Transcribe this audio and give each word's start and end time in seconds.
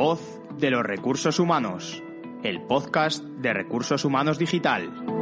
voz 0.00 0.40
de 0.58 0.70
los 0.70 0.82
recursos 0.82 1.38
humanos, 1.38 2.02
el 2.42 2.62
podcast 2.62 3.22
de 3.22 3.52
Recursos 3.52 4.06
Humanos 4.06 4.38
Digital. 4.38 5.19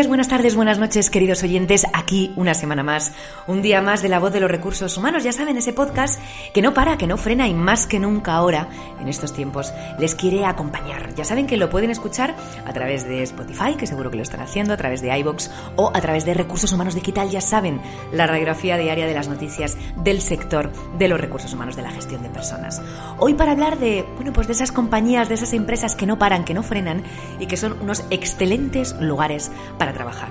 Buenas 0.00 0.28
tardes, 0.28 0.56
buenas 0.56 0.78
noches, 0.78 1.10
queridos 1.10 1.42
oyentes. 1.42 1.86
Aquí 1.92 2.32
una 2.36 2.54
semana 2.54 2.82
más, 2.82 3.12
un 3.46 3.60
día 3.60 3.82
más 3.82 4.00
de 4.00 4.08
la 4.08 4.18
voz 4.18 4.32
de 4.32 4.40
los 4.40 4.50
recursos 4.50 4.96
humanos. 4.96 5.22
Ya 5.22 5.32
saben, 5.32 5.58
ese 5.58 5.74
podcast 5.74 6.18
que 6.54 6.62
no 6.62 6.72
para, 6.72 6.96
que 6.96 7.06
no 7.06 7.18
frena 7.18 7.46
y 7.46 7.52
más 7.52 7.86
que 7.86 8.00
nunca 8.00 8.34
ahora, 8.34 8.68
en 9.00 9.08
estos 9.08 9.34
tiempos, 9.34 9.72
les 9.98 10.14
quiere 10.14 10.46
acompañar. 10.46 11.14
Ya 11.14 11.24
saben 11.24 11.46
que 11.46 11.58
lo 11.58 11.68
pueden 11.68 11.90
escuchar 11.90 12.34
a 12.64 12.72
través 12.72 13.06
de 13.06 13.22
Spotify, 13.22 13.74
que 13.76 13.86
seguro 13.86 14.10
que 14.10 14.16
lo 14.16 14.22
están 14.22 14.40
haciendo, 14.40 14.72
a 14.72 14.76
través 14.78 15.02
de 15.02 15.16
iBox 15.18 15.50
o 15.76 15.92
a 15.94 16.00
través 16.00 16.24
de 16.24 16.34
Recursos 16.34 16.72
Humanos 16.72 16.94
Digital. 16.94 17.28
Ya 17.28 17.42
saben, 17.42 17.80
la 18.12 18.26
radiografía 18.26 18.78
diaria 18.78 19.06
de 19.06 19.14
las 19.14 19.28
noticias 19.28 19.76
del 19.96 20.22
sector 20.22 20.72
de 20.98 21.08
los 21.08 21.20
recursos 21.20 21.52
humanos, 21.52 21.76
de 21.76 21.82
la 21.82 21.90
gestión 21.90 22.22
de 22.22 22.30
personas. 22.30 22.80
Hoy 23.18 23.34
para 23.34 23.52
hablar 23.52 23.78
de, 23.78 24.06
bueno, 24.16 24.32
pues 24.32 24.46
de 24.46 24.54
esas 24.54 24.72
compañías, 24.72 25.28
de 25.28 25.34
esas 25.34 25.52
empresas 25.52 25.94
que 25.94 26.06
no 26.06 26.18
paran, 26.18 26.44
que 26.44 26.54
no 26.54 26.62
frenan 26.62 27.02
y 27.38 27.46
que 27.46 27.58
son 27.58 27.76
unos 27.82 28.04
excelentes 28.10 28.96
lugares 28.98 29.50
para 29.82 29.92
trabajar. 29.92 30.28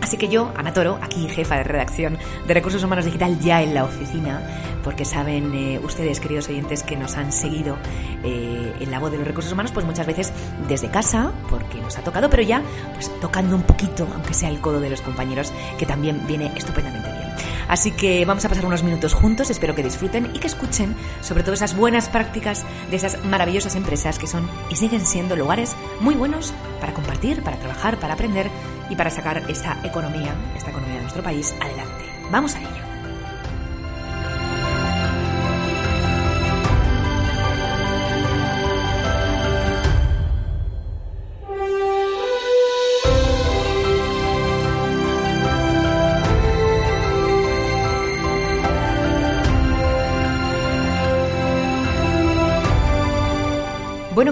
Así 0.00 0.16
que 0.16 0.28
yo, 0.28 0.50
Ana 0.56 0.72
Toro, 0.72 0.98
aquí 1.02 1.28
jefa 1.28 1.56
de 1.56 1.64
redacción 1.64 2.16
de 2.46 2.54
Recursos 2.54 2.82
Humanos 2.82 3.04
Digital, 3.04 3.38
ya 3.38 3.60
en 3.62 3.74
la 3.74 3.84
oficina, 3.84 4.40
porque 4.82 5.04
saben 5.04 5.54
eh, 5.54 5.78
ustedes, 5.84 6.20
queridos 6.20 6.48
oyentes, 6.48 6.82
que 6.82 6.96
nos 6.96 7.18
han 7.18 7.30
seguido 7.30 7.76
eh, 8.24 8.72
en 8.80 8.90
la 8.90 8.98
voz 8.98 9.12
de 9.12 9.18
los 9.18 9.26
recursos 9.26 9.52
humanos, 9.52 9.72
pues 9.72 9.84
muchas 9.84 10.06
veces 10.06 10.32
desde 10.68 10.88
casa, 10.88 11.32
porque 11.50 11.82
nos 11.82 11.98
ha 11.98 12.02
tocado, 12.02 12.30
pero 12.30 12.42
ya 12.42 12.62
pues 12.94 13.10
tocando 13.20 13.56
un 13.56 13.62
poquito, 13.62 14.08
aunque 14.14 14.32
sea 14.32 14.48
el 14.48 14.58
codo 14.62 14.80
de 14.80 14.88
los 14.88 15.02
compañeros, 15.02 15.52
que 15.78 15.84
también 15.84 16.26
viene 16.26 16.50
estupendamente 16.56 17.12
bien. 17.12 17.27
Así 17.68 17.92
que 17.92 18.24
vamos 18.24 18.44
a 18.44 18.48
pasar 18.48 18.64
unos 18.64 18.82
minutos 18.82 19.14
juntos, 19.14 19.50
espero 19.50 19.74
que 19.74 19.82
disfruten 19.82 20.30
y 20.34 20.38
que 20.38 20.46
escuchen 20.46 20.96
sobre 21.20 21.42
todo 21.42 21.54
esas 21.54 21.76
buenas 21.76 22.08
prácticas 22.08 22.64
de 22.90 22.96
esas 22.96 23.24
maravillosas 23.24 23.76
empresas 23.76 24.18
que 24.18 24.26
son 24.26 24.48
y 24.70 24.76
siguen 24.76 25.06
siendo 25.06 25.36
lugares 25.36 25.76
muy 26.00 26.14
buenos 26.14 26.54
para 26.80 26.94
compartir, 26.94 27.42
para 27.42 27.58
trabajar, 27.58 27.98
para 27.98 28.14
aprender 28.14 28.50
y 28.90 28.96
para 28.96 29.10
sacar 29.10 29.44
esta 29.48 29.80
economía, 29.84 30.34
esta 30.56 30.70
economía 30.70 30.96
de 30.96 31.02
nuestro 31.02 31.22
país 31.22 31.54
adelante. 31.60 32.04
Vamos 32.30 32.54
a 32.54 32.60
ello. 32.60 32.87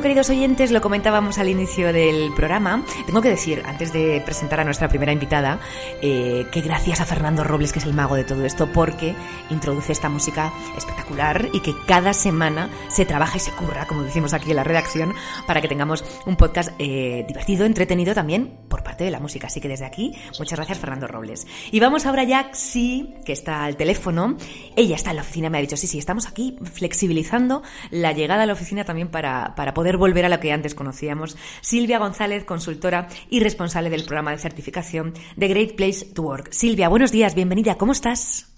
Queridos 0.06 0.30
oyentes, 0.30 0.70
lo 0.70 0.80
comentábamos 0.80 1.36
al 1.38 1.48
inicio 1.48 1.92
del 1.92 2.32
programa. 2.32 2.84
Tengo 3.06 3.20
que 3.20 3.28
decir, 3.28 3.64
antes 3.66 3.92
de 3.92 4.22
presentar 4.24 4.60
a 4.60 4.64
nuestra 4.64 4.88
primera 4.88 5.10
invitada, 5.10 5.58
eh, 6.00 6.46
que 6.52 6.60
gracias 6.60 7.00
a 7.00 7.04
Fernando 7.04 7.42
Robles, 7.42 7.72
que 7.72 7.80
es 7.80 7.86
el 7.86 7.92
mago 7.92 8.14
de 8.14 8.22
todo 8.22 8.44
esto, 8.44 8.70
porque 8.72 9.16
introduce 9.50 9.90
esta 9.90 10.08
música 10.08 10.52
espectacular 10.76 11.48
y 11.52 11.58
que 11.58 11.74
cada 11.88 12.12
semana 12.12 12.70
se 12.88 13.04
trabaja 13.04 13.38
y 13.38 13.40
se 13.40 13.50
curra, 13.50 13.88
como 13.88 14.04
decimos 14.04 14.32
aquí 14.32 14.50
en 14.50 14.56
la 14.56 14.62
redacción, 14.62 15.12
para 15.44 15.60
que 15.60 15.66
tengamos 15.66 16.04
un 16.24 16.36
podcast 16.36 16.70
eh, 16.78 17.24
divertido, 17.26 17.66
entretenido 17.66 18.14
también 18.14 18.60
por 18.68 18.84
parte 18.84 19.02
de 19.02 19.10
la 19.10 19.18
música. 19.18 19.48
Así 19.48 19.60
que 19.60 19.66
desde 19.66 19.86
aquí, 19.86 20.14
muchas 20.38 20.56
gracias, 20.56 20.78
Fernando 20.78 21.08
Robles. 21.08 21.48
Y 21.72 21.80
vamos 21.80 22.06
ahora 22.06 22.22
ya, 22.22 22.50
sí, 22.52 23.12
que 23.24 23.32
está 23.32 23.64
al 23.64 23.76
teléfono. 23.76 24.36
Ella 24.76 24.94
está 24.94 25.10
en 25.10 25.16
la 25.16 25.22
oficina, 25.22 25.50
me 25.50 25.58
ha 25.58 25.62
dicho, 25.62 25.76
sí, 25.76 25.88
sí, 25.88 25.98
estamos 25.98 26.28
aquí 26.28 26.56
flexibilizando 26.62 27.64
la 27.90 28.12
llegada 28.12 28.44
a 28.44 28.46
la 28.46 28.52
oficina 28.52 28.84
también 28.84 29.08
para, 29.08 29.56
para 29.56 29.74
poder 29.74 29.95
volver 29.96 30.24
a 30.24 30.28
lo 30.28 30.40
que 30.40 30.52
antes 30.52 30.74
conocíamos. 30.74 31.36
Silvia 31.60 31.98
González, 31.98 32.44
consultora 32.44 33.08
y 33.30 33.40
responsable 33.40 33.90
del 33.90 34.04
programa 34.04 34.32
de 34.32 34.38
certificación 34.38 35.14
de 35.36 35.48
Great 35.48 35.76
Place 35.76 36.04
to 36.14 36.22
Work. 36.22 36.52
Silvia, 36.52 36.88
buenos 36.88 37.12
días, 37.12 37.34
bienvenida, 37.34 37.76
¿cómo 37.76 37.92
estás? 37.92 38.52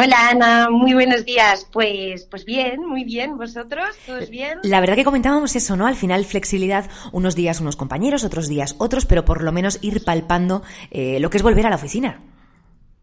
Hola 0.00 0.28
Ana, 0.30 0.68
muy 0.70 0.94
buenos 0.94 1.24
días. 1.24 1.66
Pues, 1.72 2.24
pues 2.26 2.44
bien, 2.44 2.86
muy 2.86 3.02
bien. 3.02 3.36
¿Vosotros? 3.36 3.96
¿Todos 4.06 4.30
bien? 4.30 4.60
La 4.62 4.78
verdad 4.78 4.94
que 4.94 5.02
comentábamos 5.02 5.56
eso, 5.56 5.76
¿no? 5.76 5.88
Al 5.88 5.96
final 5.96 6.24
flexibilidad, 6.24 6.88
unos 7.10 7.34
días 7.34 7.60
unos 7.60 7.74
compañeros, 7.74 8.22
otros 8.22 8.46
días 8.46 8.76
otros, 8.78 9.06
pero 9.06 9.24
por 9.24 9.42
lo 9.42 9.50
menos 9.50 9.80
ir 9.82 10.04
palpando 10.04 10.62
eh, 10.92 11.18
lo 11.18 11.30
que 11.30 11.38
es 11.38 11.42
volver 11.42 11.66
a 11.66 11.70
la 11.70 11.76
oficina. 11.76 12.20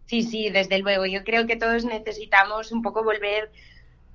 Sí, 0.05 0.23
sí, 0.23 0.49
desde 0.49 0.79
luego. 0.79 1.05
Yo 1.05 1.25
creo 1.25 1.45
que 1.45 1.57
todos 1.57 1.83
necesitamos 1.83 2.71
un 2.71 2.81
poco 2.81 3.03
volver 3.03 3.51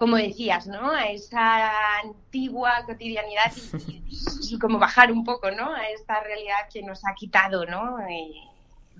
como 0.00 0.16
decías, 0.16 0.66
¿no? 0.66 0.92
A 0.92 1.08
esa 1.08 1.98
antigua 1.98 2.84
cotidianidad 2.86 3.52
y, 4.48 4.58
como 4.58 4.78
bajar 4.78 5.12
un 5.12 5.24
poco, 5.24 5.50
¿no? 5.50 5.74
A 5.74 5.90
esta 5.90 6.20
realidad 6.22 6.70
que 6.72 6.82
nos 6.82 7.04
ha 7.04 7.12
quitado, 7.14 7.66
¿no? 7.66 8.00
Eh, 8.08 8.32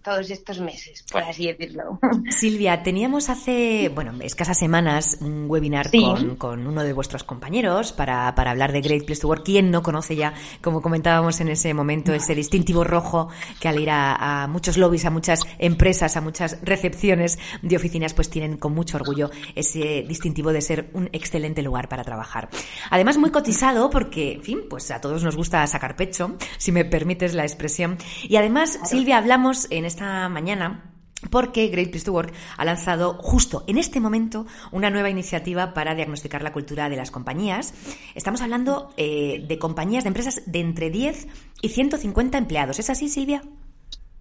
todos 0.02 0.30
estos 0.30 0.60
meses, 0.60 1.04
por 1.10 1.22
así 1.22 1.46
decirlo. 1.46 1.98
Silvia, 2.30 2.82
teníamos 2.82 3.28
hace, 3.28 3.90
bueno, 3.94 4.12
escasas 4.20 4.58
semanas 4.58 5.18
un 5.20 5.46
webinar 5.48 5.90
con, 6.38 6.66
uno 6.66 6.82
de 6.82 6.92
vuestros 6.92 7.24
compañeros 7.24 7.92
para, 7.92 8.34
para, 8.34 8.50
hablar 8.50 8.72
de 8.72 8.80
Great 8.80 9.04
Place 9.04 9.20
to 9.20 9.28
Work. 9.28 9.44
¿Quién 9.44 9.70
no 9.70 9.82
conoce 9.82 10.16
ya, 10.16 10.34
como 10.62 10.80
comentábamos 10.82 11.40
en 11.40 11.48
ese 11.48 11.74
momento, 11.74 12.12
ese 12.12 12.34
distintivo 12.34 12.84
rojo 12.84 13.28
que 13.60 13.68
al 13.68 13.78
ir 13.78 13.90
a, 13.90 14.46
muchos 14.48 14.76
lobbies, 14.76 15.04
a 15.04 15.10
muchas 15.10 15.42
empresas, 15.58 16.16
a 16.16 16.20
muchas 16.20 16.58
recepciones 16.62 17.38
de 17.62 17.76
oficinas, 17.76 18.14
pues 18.14 18.30
tienen 18.30 18.56
con 18.56 18.74
mucho 18.74 18.96
orgullo 18.96 19.30
ese 19.54 20.04
distintivo 20.06 20.52
de 20.52 20.62
ser 20.62 20.90
un 20.94 21.08
excelente 21.12 21.62
lugar 21.62 21.88
para 21.88 22.04
trabajar. 22.04 22.48
Además, 22.90 23.18
muy 23.18 23.30
cotizado 23.30 23.90
porque, 23.90 24.32
en 24.32 24.42
fin, 24.42 24.60
pues 24.68 24.90
a 24.90 25.00
todos 25.00 25.22
nos 25.22 25.36
gusta 25.36 25.66
sacar 25.66 25.96
pecho, 25.96 26.36
si 26.58 26.72
me 26.72 26.84
permites 26.84 27.34
la 27.34 27.42
expresión. 27.42 27.98
Y 28.22 28.36
además, 28.36 28.78
Silvia, 28.84 29.18
hablamos 29.18 29.66
en 29.70 29.84
esta 29.90 30.28
mañana 30.28 30.90
porque 31.30 31.68
Great 31.68 31.90
Place 31.90 32.06
to 32.06 32.12
Work 32.12 32.32
ha 32.56 32.64
lanzado 32.64 33.18
justo 33.20 33.64
en 33.66 33.76
este 33.76 34.00
momento 34.00 34.46
una 34.72 34.88
nueva 34.88 35.10
iniciativa 35.10 35.74
para 35.74 35.94
diagnosticar 35.94 36.42
la 36.42 36.52
cultura 36.52 36.88
de 36.88 36.96
las 36.96 37.10
compañías. 37.10 37.74
Estamos 38.14 38.40
hablando 38.40 38.94
eh, 38.96 39.44
de 39.46 39.58
compañías, 39.58 40.04
de 40.04 40.08
empresas 40.08 40.42
de 40.46 40.60
entre 40.60 40.88
10 40.88 41.28
y 41.60 41.68
150 41.68 42.38
empleados. 42.38 42.78
¿Es 42.78 42.88
así, 42.88 43.08
Silvia? 43.08 43.42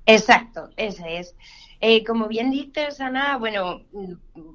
Exacto, 0.06 0.70
ese 0.76 1.20
es. 1.20 1.36
Eh, 1.80 2.04
como 2.04 2.28
bien 2.28 2.52
dices, 2.52 3.00
Ana, 3.00 3.38
bueno, 3.38 3.84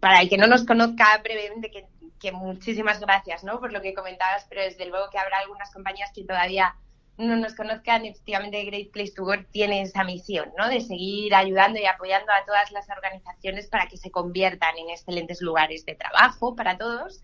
para 0.01 0.21
el 0.21 0.29
que 0.29 0.37
no 0.37 0.47
nos 0.47 0.67
conozca 0.67 1.19
brevemente, 1.23 1.71
que, 1.71 1.87
que 2.21 2.33
muchísimas 2.33 3.01
gracias 3.01 3.45
¿no? 3.45 3.59
por 3.61 3.73
lo 3.73 3.81
que 3.81 3.95
comentabas, 3.95 4.45
pero 4.51 4.61
desde 4.63 4.87
luego 4.87 5.09
que 5.11 5.19
habrá 5.19 5.39
algunas 5.39 5.73
compañías 5.73 6.11
que 6.13 6.25
todavía 6.25 6.75
no 7.17 7.37
nos 7.37 7.55
conozcan, 7.55 8.05
efectivamente 8.05 8.65
Great 8.65 8.91
Place 8.91 9.13
to 9.13 9.25
Work 9.25 9.49
tiene 9.53 9.83
esa 9.83 10.03
misión, 10.03 10.51
¿no? 10.59 10.69
De 10.69 10.81
seguir 10.81 11.35
ayudando 11.35 11.79
y 11.79 11.87
apoyando 11.87 12.33
a 12.33 12.45
todas 12.45 12.73
las 12.73 12.89
organizaciones 12.91 13.69
para 13.69 13.87
que 13.87 13.97
se 13.97 14.11
conviertan 14.11 14.77
en 14.79 14.91
excelentes 14.91 15.41
lugares 15.41 15.87
de 15.87 15.95
trabajo 15.95 16.57
para 16.57 16.77
todos. 16.77 17.23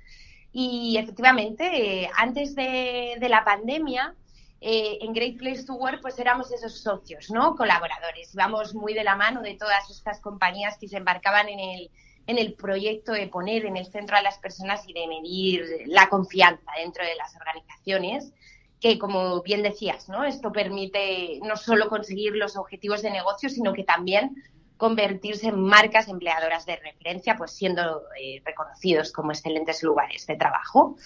Y 0.52 0.96
efectivamente, 0.96 2.02
eh, 2.02 2.10
antes 2.16 2.54
de, 2.54 3.16
la 3.28 3.44
pandemia, 3.44 4.14
eh, 4.60 4.98
en 5.00 5.12
Great 5.12 5.38
Place 5.38 5.64
to 5.64 5.74
Work, 5.74 6.02
pues 6.02 6.18
éramos 6.18 6.52
esos 6.52 6.80
socios, 6.80 7.30
¿no? 7.30 7.56
Colaboradores. 7.56 8.32
Íbamos 8.32 8.74
muy 8.74 8.94
de 8.94 9.04
la 9.04 9.16
mano 9.16 9.42
de 9.42 9.54
todas 9.54 9.90
estas 9.90 10.20
compañías 10.20 10.78
que 10.78 10.86
se 10.86 10.98
embarcaban 10.98 11.48
en 11.48 11.58
el, 11.58 11.90
en 12.28 12.38
el 12.38 12.54
proyecto 12.54 13.10
de 13.12 13.26
poner 13.26 13.64
en 13.64 13.76
el 13.76 13.86
centro 13.86 14.16
a 14.16 14.22
las 14.22 14.38
personas 14.38 14.88
y 14.88 14.92
de 14.92 15.08
medir 15.08 15.64
la 15.86 16.08
confianza 16.08 16.70
dentro 16.76 17.04
de 17.04 17.16
las 17.16 17.34
organizaciones 17.34 18.32
que, 18.80 18.98
como 18.98 19.42
bien 19.42 19.62
decías, 19.62 20.08
¿no? 20.08 20.24
Esto 20.24 20.50
permite 20.52 21.38
no 21.42 21.56
solo 21.56 21.88
conseguir 21.88 22.34
los 22.34 22.56
objetivos 22.56 23.02
de 23.02 23.10
negocio, 23.10 23.48
sino 23.50 23.72
que 23.72 23.84
también 23.84 24.34
convertirse 24.78 25.48
en 25.48 25.60
marcas 25.60 26.08
empleadoras 26.08 26.64
de 26.64 26.76
referencia, 26.76 27.36
pues 27.36 27.52
siendo 27.52 28.02
eh, 28.18 28.42
reconocidos 28.44 29.12
como 29.12 29.30
excelentes 29.30 29.82
lugares 29.82 30.26
de 30.26 30.36
trabajo. 30.36 30.96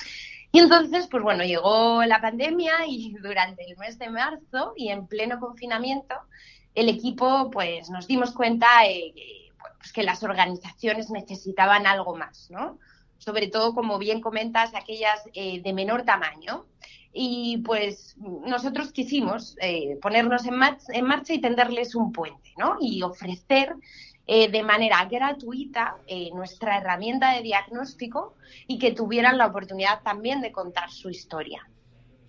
Y 0.52 0.60
entonces, 0.60 1.08
pues 1.08 1.24
bueno, 1.24 1.42
llegó 1.42 2.04
la 2.04 2.20
pandemia 2.20 2.86
y 2.86 3.12
durante 3.22 3.68
el 3.68 3.76
mes 3.76 3.98
de 3.98 4.08
marzo 4.08 4.74
y 4.76 4.90
en 4.90 5.08
pleno 5.08 5.40
confinamiento, 5.40 6.14
el 6.76 6.88
equipo, 6.88 7.50
pues 7.50 7.90
nos 7.90 8.06
dimos 8.06 8.32
cuenta 8.32 8.68
eh, 8.86 9.12
pues, 9.78 9.92
que 9.92 10.04
las 10.04 10.22
organizaciones 10.22 11.10
necesitaban 11.10 11.88
algo 11.88 12.14
más, 12.14 12.48
¿no? 12.50 12.78
Sobre 13.18 13.48
todo, 13.48 13.74
como 13.74 13.98
bien 13.98 14.20
comentas, 14.20 14.74
aquellas 14.76 15.20
eh, 15.32 15.60
de 15.60 15.72
menor 15.72 16.04
tamaño 16.04 16.66
y 17.16 17.58
pues 17.58 18.16
nosotros 18.18 18.90
quisimos 18.90 19.56
eh, 19.60 19.96
ponernos 20.02 20.44
en, 20.46 20.56
marcha 20.56 21.32
y 21.32 21.40
tenderles 21.40 21.94
un 21.94 22.12
puente, 22.12 22.52
¿no? 22.58 22.76
Y 22.80 23.02
ofrecer 23.02 23.76
eh, 24.26 24.50
de 24.50 24.62
manera 24.64 25.04
gratuita 25.04 25.96
eh, 26.08 26.30
nuestra 26.34 26.78
herramienta 26.78 27.32
de 27.34 27.42
diagnóstico 27.42 28.34
y 28.66 28.80
que 28.80 28.90
tuvieran 28.90 29.38
la 29.38 29.46
oportunidad 29.46 30.02
también 30.02 30.40
de 30.40 30.50
contar 30.50 30.90
su 30.90 31.08
historia. 31.08 31.68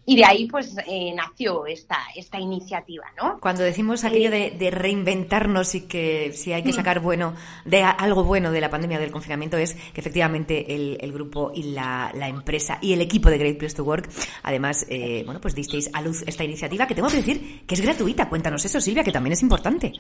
Y 0.07 0.18
de 0.18 0.25
ahí 0.25 0.48
pues 0.48 0.75
eh, 0.86 1.13
nació 1.16 1.66
esta, 1.66 1.98
esta 2.16 2.40
iniciativa, 2.40 3.06
¿no? 3.18 3.40
Cuando 3.40 3.63
decimos 3.63 4.04
aquello 4.04 4.30
de, 4.30 4.69
reinventarnos 4.72 5.74
y 5.75 5.81
que 5.81 6.31
si 6.34 6.54
hay 6.54 6.63
que 6.63 6.69
mm. 6.69 6.75
sacar 6.75 7.00
bueno, 7.00 7.34
de 7.66 7.81
algo 7.81 8.24
bueno 8.24 8.52
de 8.52 8.62
la 8.62 8.69
pandemia 8.69 9.00
del 9.00 9.12
confinamiento 9.12 9.57
es 9.57 9.74
que 9.74 10.02
efectivamente 10.02 10.75
el, 10.75 11.12
grupo 11.12 11.52
y 11.54 11.63
la, 11.72 12.12
empresa 12.13 12.78
y 12.81 12.94
el 12.94 13.02
equipo 13.02 13.30
de 13.30 13.38
Great 13.38 13.57
Place 13.57 13.75
to 13.75 13.84
Work, 13.84 14.10
además, 14.44 14.86
eh, 14.90 15.24
bueno, 15.25 15.42
pues 15.42 15.56
disteis 15.56 15.90
a 15.94 16.02
luz 16.02 16.24
esta 16.28 16.44
iniciativa 16.44 16.86
que 16.86 16.96
tengo 16.96 17.10
que 17.10 17.18
decir 17.18 17.66
que 17.66 17.75
es 17.75 17.81
gratuita. 17.81 18.30
Cuéntanos 18.30 18.63
eso, 18.66 18.80
Silvia, 18.80 19.04
que 19.04 19.12
también 19.12 19.34
es 19.34 19.42
importante. 19.42 19.94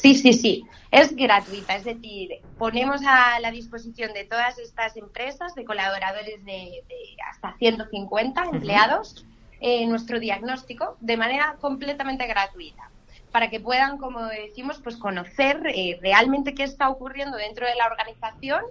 Sí, 0.00 0.14
sí, 0.14 0.32
sí, 0.32 0.64
es 0.90 1.14
gratuita, 1.14 1.76
es 1.76 1.84
decir, 1.84 2.30
ponemos 2.56 3.02
a 3.06 3.38
la 3.40 3.50
disposición 3.50 4.14
de 4.14 4.24
todas 4.24 4.58
estas 4.58 4.96
empresas, 4.96 5.54
de 5.54 5.64
colaboradores 5.64 6.42
de, 6.46 6.82
hasta 7.30 7.54
150 7.58 8.44
empleados, 8.44 9.26
eh, 9.60 9.86
nuestro 9.86 10.18
diagnóstico 10.18 10.96
de 11.00 11.16
manera 11.16 11.56
completamente 11.60 12.26
gratuita 12.26 12.90
para 13.30 13.48
que 13.48 13.60
puedan, 13.60 13.98
como 13.98 14.24
decimos, 14.26 14.80
pues 14.82 14.96
conocer 14.96 15.62
eh, 15.66 15.98
realmente 16.02 16.54
qué 16.54 16.64
está 16.64 16.88
ocurriendo 16.88 17.36
dentro 17.36 17.66
de 17.66 17.74
la 17.76 17.86
organización 17.86 18.62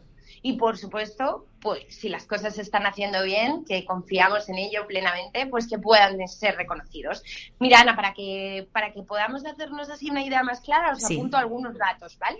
y, 0.41 0.53
por 0.53 0.77
supuesto, 0.77 1.45
pues 1.61 1.83
si 1.89 2.07
las 2.07 2.25
cosas 2.25 2.55
se 2.55 2.61
están 2.61 2.85
haciendo 2.85 3.23
bien, 3.23 3.65
que 3.65 3.83
confiamos 3.83 4.47
en 4.47 4.57
ello 4.57 4.87
plenamente, 4.87 5.47
pues 5.47 5.67
que 5.67 5.77
puedan 5.77 6.25
ser 6.27 6.55
reconocidos. 6.55 7.23
Mira, 7.59 7.81
Ana, 7.81 7.95
para 7.95 8.13
que, 8.13 8.67
para 8.71 8.93
que 8.93 9.03
podamos 9.03 9.45
hacernos 9.45 9.89
así 9.89 10.09
una 10.09 10.23
idea 10.23 10.43
más 10.43 10.61
clara, 10.61 10.93
os 10.93 11.03
apunto 11.03 11.35
algunos 11.35 11.77
datos, 11.77 12.17
¿vale? 12.19 12.39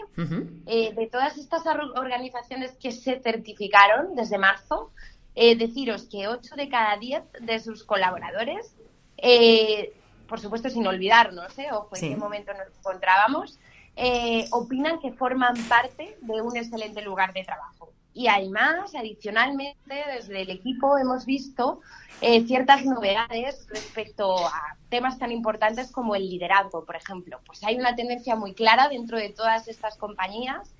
Eh, 0.65 0.93
de 0.93 1.07
todas 1.07 1.37
estas 1.37 1.63
organizaciones 1.65 2.77
que 2.77 2.91
se 2.91 3.19
certificaron 3.19 4.15
desde 4.15 4.37
marzo, 4.37 4.91
eh, 5.35 5.55
deciros 5.55 6.03
que 6.03 6.27
8 6.27 6.55
de 6.55 6.69
cada 6.69 6.97
10 6.97 7.23
de 7.41 7.59
sus 7.59 7.83
colaboradores, 7.83 8.75
eh, 9.17 9.93
por 10.27 10.39
supuesto 10.39 10.69
sin 10.69 10.85
olvidarnos, 10.85 11.57
¿eh? 11.57 11.67
ojo, 11.71 11.95
en 11.95 12.09
qué 12.09 12.15
momento 12.15 12.51
nos 12.53 12.67
encontrábamos, 12.77 13.59
eh, 13.95 14.47
opinan 14.51 14.99
que 14.99 15.11
forman 15.13 15.55
parte 15.67 16.17
de 16.21 16.41
un 16.41 16.55
excelente 16.55 17.01
lugar 17.01 17.33
de 17.33 17.43
trabajo. 17.43 17.91
Y 18.13 18.27
además, 18.27 18.95
adicionalmente, 18.95 20.03
desde 20.13 20.41
el 20.41 20.49
equipo 20.49 20.97
hemos 20.97 21.25
visto 21.25 21.81
ciertas 22.19 22.83
novedades 22.83 23.65
respecto 23.69 24.45
a 24.45 24.75
temas 24.89 25.17
tan 25.19 25.31
importantes 25.31 25.89
como 25.89 26.15
el 26.15 26.29
liderazgo, 26.29 26.83
por 26.83 26.97
ejemplo. 26.97 27.39
Pues 27.45 27.63
hay 27.63 27.77
una 27.77 27.95
tendencia 27.95 28.35
muy 28.35 28.53
clara 28.53 28.89
dentro 28.89 29.17
de 29.17 29.29
todas 29.29 29.69
estas 29.69 29.95
compañías 29.95 30.75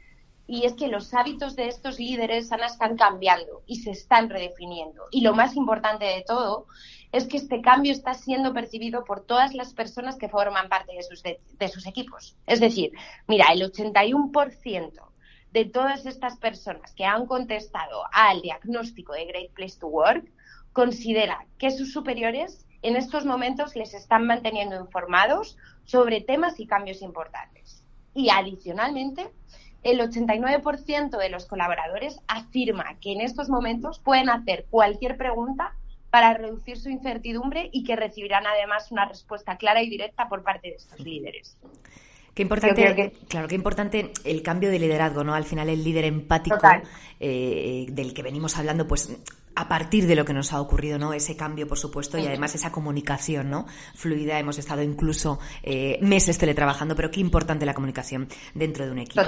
y 0.49 0.65
es 0.65 0.73
que 0.73 0.87
los 0.87 1.13
hábitos 1.13 1.55
de 1.55 1.67
estos 1.67 1.99
líderes 1.99 2.51
están 2.51 2.97
cambiando 2.97 3.61
y 3.67 3.75
se 3.75 3.91
están 3.91 4.31
redefiniendo. 4.31 5.03
Y 5.11 5.21
lo 5.21 5.35
más 5.35 5.55
importante 5.55 6.05
de 6.05 6.23
todo 6.25 6.65
es 7.11 7.27
que 7.27 7.37
este 7.37 7.61
cambio 7.61 7.91
está 7.91 8.15
siendo 8.15 8.51
percibido 8.51 9.03
por 9.05 9.21
todas 9.21 9.53
las 9.53 9.73
personas 9.75 10.17
que 10.17 10.27
forman 10.27 10.67
parte 10.67 10.95
de 10.95 11.03
sus, 11.03 11.21
de, 11.21 11.67
sus 11.67 11.85
equipos. 11.85 12.35
Es 12.47 12.59
decir, 12.59 12.91
mira, 13.27 13.45
el 13.53 13.61
81% 13.61 14.91
de 15.51 15.65
todas 15.65 16.07
estas 16.07 16.37
personas 16.37 16.95
que 16.95 17.05
han 17.05 17.27
contestado 17.27 18.01
al 18.11 18.41
diagnóstico 18.41 19.13
de 19.13 19.25
Great 19.25 19.51
Place 19.51 19.77
to 19.79 19.87
Work 19.87 20.31
considera 20.73 21.45
que 21.59 21.69
sus 21.69 21.93
superiores 21.93 22.65
en 22.81 22.95
estos 22.95 23.23
momentos 23.23 23.75
les 23.75 23.93
están 23.93 24.25
manteniendo 24.25 24.79
informados 24.81 25.57
sobre 25.85 26.21
temas 26.21 26.59
y 26.59 26.65
cambios 26.65 27.03
importantes. 27.03 27.83
Y 28.15 28.31
adicionalmente, 28.31 29.29
el 29.83 29.99
89% 29.99 31.17
de 31.17 31.29
los 31.29 31.45
colaboradores 31.45 32.19
afirma 32.27 32.97
que 32.99 33.13
en 33.13 33.21
estos 33.21 33.49
momentos 33.49 33.99
pueden 33.99 34.29
hacer 34.29 34.65
cualquier 34.69 35.17
pregunta 35.17 35.73
para 36.09 36.33
reducir 36.33 36.77
su 36.77 36.89
incertidumbre 36.89 37.69
y 37.71 37.83
que 37.83 37.95
recibirán 37.95 38.45
además 38.47 38.91
una 38.91 39.05
respuesta 39.05 39.57
clara 39.57 39.81
y 39.81 39.89
directa 39.89 40.27
por 40.27 40.43
parte 40.43 40.69
de 40.69 40.75
estos 40.75 40.99
líderes. 40.99 41.57
Qué 42.33 42.43
importante, 42.43 43.13
claro, 43.27 43.47
qué 43.47 43.55
importante 43.55 44.11
el 44.23 44.41
cambio 44.41 44.69
de 44.69 44.79
liderazgo, 44.79 45.23
¿no? 45.23 45.33
Al 45.33 45.43
final 45.43 45.67
el 45.69 45.83
líder 45.83 46.05
empático 46.05 46.57
eh, 47.19 47.85
del 47.89 48.13
que 48.13 48.23
venimos 48.23 48.57
hablando, 48.57 48.87
pues 48.87 49.09
a 49.55 49.67
partir 49.67 50.07
de 50.07 50.15
lo 50.15 50.25
que 50.25 50.33
nos 50.33 50.53
ha 50.53 50.61
ocurrido, 50.61 50.97
¿no? 50.97 51.13
Ese 51.13 51.35
cambio, 51.35 51.67
por 51.67 51.77
supuesto, 51.77 52.17
y 52.17 52.25
además 52.25 52.55
esa 52.55 52.71
comunicación, 52.71 53.49
¿no? 53.49 53.65
Fluida. 53.95 54.39
Hemos 54.39 54.57
estado 54.57 54.81
incluso 54.81 55.39
eh, 55.63 55.99
meses 56.01 56.37
teletrabajando, 56.37 56.95
pero 56.95 57.11
qué 57.11 57.19
importante 57.19 57.65
la 57.65 57.73
comunicación 57.73 58.29
dentro 58.53 58.85
de 58.85 58.91
un 58.91 58.99
equipo. 58.99 59.21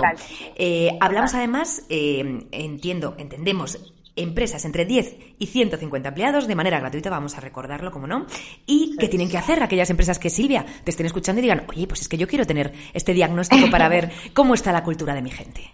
Eh, 0.56 0.98
hablamos 1.02 1.34
además, 1.34 1.84
eh, 1.90 2.48
entiendo, 2.52 3.16
entendemos 3.18 3.80
empresas 4.16 4.66
entre 4.66 4.86
10 4.86 5.18
y 5.40 5.48
150 5.48 6.10
empleados 6.10 6.48
de 6.48 6.56
manera 6.56 6.80
gratuita, 6.80 7.10
vamos 7.10 7.38
a 7.38 7.42
recordarlo, 7.42 7.92
como 7.92 8.08
no, 8.08 8.26
y 8.66 8.96
qué 8.98 9.08
tienen 9.08 9.30
que 9.30 9.38
hacer 9.38 9.64
aquellas 9.64 9.90
empresas 9.90 10.20
que 10.20 10.30
Silvia 10.30 10.66
te 10.84 10.92
estén 10.92 11.06
escuchando 11.06 11.40
y 11.40 11.44
digan, 11.44 11.66
oye, 11.70 11.88
pues 11.88 12.02
es 12.02 12.10
que 12.10 12.18
yo 12.18 12.28
quiero 12.28 12.46
tener 12.46 12.74
este 12.94 13.14
diagnóstico 13.14 13.70
para 13.70 13.88
ver 13.90 14.12
cómo 14.34 14.54
está 14.54 14.72
la 14.72 14.84
cultura 14.84 15.14
de 15.14 15.22
mi 15.22 15.32
gente. 15.32 15.72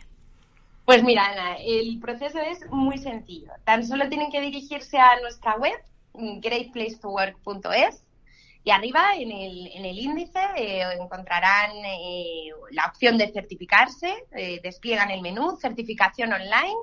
Pues 0.88 1.04
mira, 1.04 1.26
Ana, 1.26 1.58
el 1.58 2.00
proceso 2.00 2.40
es 2.40 2.66
muy 2.72 2.98
sencillo. 2.98 3.52
Tan 3.66 3.86
solo 3.86 4.08
tienen 4.08 4.32
que 4.32 4.40
dirigirse 4.40 4.98
a 4.98 5.20
nuestra 5.20 5.58
web, 5.58 5.78
greatplacetowork.es, 6.14 8.06
y 8.64 8.72
arriba 8.72 9.14
en 9.18 9.30
el, 9.30 9.68
en 9.68 9.84
el 9.84 10.00
índice 10.00 10.40
eh, 10.56 10.84
encontrarán 10.98 11.72
eh, 11.84 12.52
la 12.72 12.86
opción 12.86 13.18
de 13.18 13.34
certificarse, 13.34 14.14
eh, 14.32 14.62
despliegan 14.64 15.12
el 15.12 15.22
menú, 15.22 15.58
certificación 15.58 16.32
online, 16.32 16.78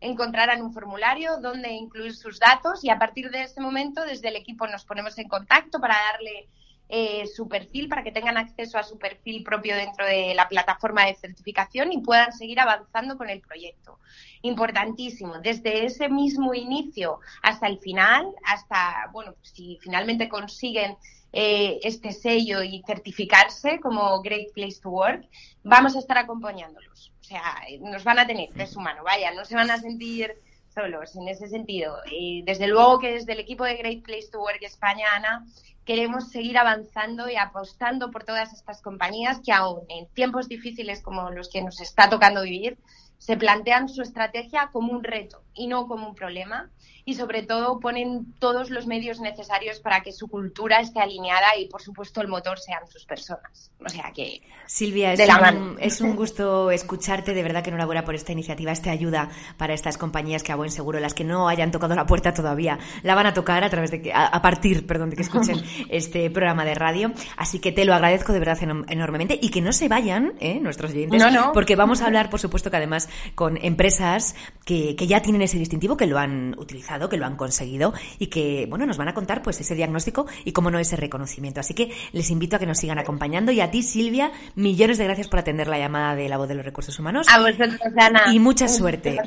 encontrarán 0.00 0.60
un 0.60 0.72
formulario 0.72 1.36
donde 1.36 1.70
incluir 1.70 2.16
sus 2.16 2.40
datos 2.40 2.82
y 2.82 2.90
a 2.90 2.98
partir 2.98 3.30
de 3.30 3.42
ese 3.44 3.60
momento 3.60 4.04
desde 4.04 4.30
el 4.30 4.36
equipo 4.36 4.66
nos 4.66 4.84
ponemos 4.84 5.16
en 5.18 5.28
contacto 5.28 5.78
para 5.78 5.94
darle 6.12 6.48
eh, 6.88 7.26
su 7.26 7.48
perfil 7.48 7.88
para 7.88 8.04
que 8.04 8.12
tengan 8.12 8.36
acceso 8.36 8.76
a 8.78 8.82
su 8.82 8.98
perfil 8.98 9.42
propio 9.42 9.74
dentro 9.74 10.04
de 10.06 10.34
la 10.34 10.48
plataforma 10.48 11.06
de 11.06 11.14
certificación 11.14 11.92
y 11.92 12.02
puedan 12.02 12.32
seguir 12.32 12.60
avanzando 12.60 13.16
con 13.16 13.30
el 13.30 13.40
proyecto. 13.40 13.98
Importantísimo, 14.42 15.38
desde 15.38 15.86
ese 15.86 16.08
mismo 16.08 16.52
inicio 16.54 17.20
hasta 17.42 17.66
el 17.68 17.78
final, 17.78 18.26
hasta, 18.44 19.08
bueno, 19.12 19.32
pues 19.32 19.50
si 19.50 19.78
finalmente 19.80 20.28
consiguen 20.28 20.96
eh, 21.32 21.80
este 21.82 22.12
sello 22.12 22.62
y 22.62 22.82
certificarse 22.86 23.80
como 23.80 24.20
Great 24.20 24.52
Place 24.52 24.78
to 24.82 24.90
Work, 24.90 25.26
vamos 25.62 25.96
a 25.96 25.98
estar 25.98 26.18
acompañándolos. 26.18 27.12
O 27.20 27.24
sea, 27.24 27.62
nos 27.80 28.04
van 28.04 28.18
a 28.18 28.26
tener 28.26 28.50
de 28.50 28.66
su 28.66 28.78
mano, 28.78 29.02
vaya, 29.02 29.32
no 29.32 29.44
se 29.44 29.56
van 29.56 29.70
a 29.70 29.78
sentir 29.78 30.32
solos 30.74 31.14
en 31.16 31.28
ese 31.28 31.48
sentido. 31.48 31.96
Y 32.10 32.42
desde 32.42 32.66
luego 32.66 32.98
que 32.98 33.12
desde 33.12 33.32
el 33.32 33.40
equipo 33.40 33.64
de 33.64 33.76
Great 33.76 34.02
Place 34.02 34.28
to 34.32 34.40
Work 34.40 34.62
España, 34.62 35.06
Ana, 35.14 35.46
queremos 35.84 36.30
seguir 36.30 36.58
avanzando 36.58 37.28
y 37.28 37.36
apostando 37.36 38.10
por 38.10 38.24
todas 38.24 38.52
estas 38.52 38.82
compañías 38.82 39.40
que 39.44 39.52
aún 39.52 39.82
en 39.88 40.06
tiempos 40.08 40.48
difíciles 40.48 41.02
como 41.02 41.30
los 41.30 41.48
que 41.48 41.62
nos 41.62 41.80
está 41.80 42.08
tocando 42.08 42.42
vivir, 42.42 42.78
se 43.18 43.36
plantean 43.36 43.88
su 43.88 44.02
estrategia 44.02 44.70
como 44.72 44.92
un 44.92 45.04
reto 45.04 45.43
y 45.54 45.66
no 45.66 45.86
como 45.86 46.08
un 46.08 46.14
problema. 46.14 46.70
Y 47.06 47.14
sobre 47.14 47.42
todo 47.42 47.80
ponen 47.80 48.34
todos 48.38 48.70
los 48.70 48.86
medios 48.86 49.20
necesarios 49.20 49.78
para 49.78 50.00
que 50.00 50.10
su 50.10 50.26
cultura 50.28 50.80
esté 50.80 51.00
alineada 51.00 51.56
y 51.58 51.68
por 51.68 51.82
supuesto 51.82 52.22
el 52.22 52.28
motor 52.28 52.58
sean 52.58 52.86
sus 52.88 53.04
personas. 53.04 53.70
O 53.84 53.88
sea 53.90 54.10
que 54.14 54.40
Silvia, 54.66 55.12
es, 55.12 55.20
un, 55.28 55.76
es 55.78 56.00
un 56.00 56.16
gusto 56.16 56.70
escucharte, 56.70 57.34
de 57.34 57.42
verdad 57.42 57.62
que 57.62 57.68
enhorabuena 57.68 58.04
por 58.04 58.14
esta 58.14 58.32
iniciativa, 58.32 58.72
esta 58.72 58.90
ayuda 58.90 59.28
para 59.58 59.74
estas 59.74 59.98
compañías 59.98 60.42
que 60.42 60.52
a 60.52 60.56
buen 60.56 60.70
seguro 60.70 60.98
las 61.00 61.12
que 61.12 61.24
no 61.24 61.48
hayan 61.48 61.70
tocado 61.70 61.94
la 61.94 62.06
puerta 62.06 62.32
todavía 62.32 62.78
la 63.02 63.14
van 63.14 63.26
a 63.26 63.34
tocar 63.34 63.62
a 63.64 63.68
través 63.68 63.90
de 63.90 64.00
que 64.00 64.12
a, 64.14 64.40
partir, 64.40 64.86
perdón, 64.86 65.10
de 65.10 65.16
que 65.16 65.22
escuchen 65.22 65.62
este 65.90 66.30
programa 66.30 66.64
de 66.64 66.74
radio, 66.74 67.12
así 67.36 67.58
que 67.58 67.72
te 67.72 67.84
lo 67.84 67.94
agradezco 67.94 68.32
de 68.32 68.38
verdad 68.38 68.58
enormemente. 68.88 69.38
Y 69.40 69.50
que 69.50 69.60
no 69.60 69.72
se 69.72 69.88
vayan, 69.88 70.32
¿eh? 70.40 70.58
nuestros 70.60 70.92
oyentes, 70.92 71.22
porque 71.52 71.76
vamos 71.76 72.00
a 72.00 72.06
hablar 72.06 72.30
por 72.30 72.40
supuesto 72.40 72.70
que 72.70 72.78
además 72.78 73.08
con 73.34 73.58
empresas 73.58 74.34
que, 74.64 74.96
que 74.96 75.06
ya 75.06 75.20
tienen 75.20 75.42
ese 75.44 75.58
distintivo 75.58 75.96
que 75.96 76.06
lo 76.06 76.18
han 76.18 76.54
utilizado 76.58 77.08
que 77.08 77.16
lo 77.16 77.26
han 77.26 77.36
conseguido 77.36 77.92
y 78.18 78.28
que, 78.28 78.66
bueno, 78.68 78.86
nos 78.86 78.96
van 78.96 79.08
a 79.08 79.14
contar 79.14 79.42
pues 79.42 79.60
ese 79.60 79.74
diagnóstico 79.74 80.26
y 80.44 80.52
cómo 80.52 80.70
no 80.70 80.78
ese 80.78 80.96
reconocimiento. 80.96 81.60
Así 81.60 81.74
que 81.74 81.92
les 82.12 82.30
invito 82.30 82.56
a 82.56 82.58
que 82.58 82.66
nos 82.66 82.78
sigan 82.78 82.98
acompañando 82.98 83.52
y 83.52 83.60
a 83.60 83.70
ti, 83.70 83.82
Silvia, 83.82 84.32
millones 84.54 84.98
de 84.98 85.04
gracias 85.04 85.28
por 85.28 85.40
atender 85.40 85.68
la 85.68 85.78
llamada 85.78 86.14
de 86.14 86.28
la 86.28 86.38
voz 86.38 86.48
de 86.48 86.54
los 86.54 86.64
recursos 86.64 86.98
humanos. 86.98 87.26
A 87.30 87.38
vosotros, 87.38 87.78
Ana. 87.96 88.32
Y 88.32 88.38
mucha 88.38 88.68
suerte. 88.68 89.18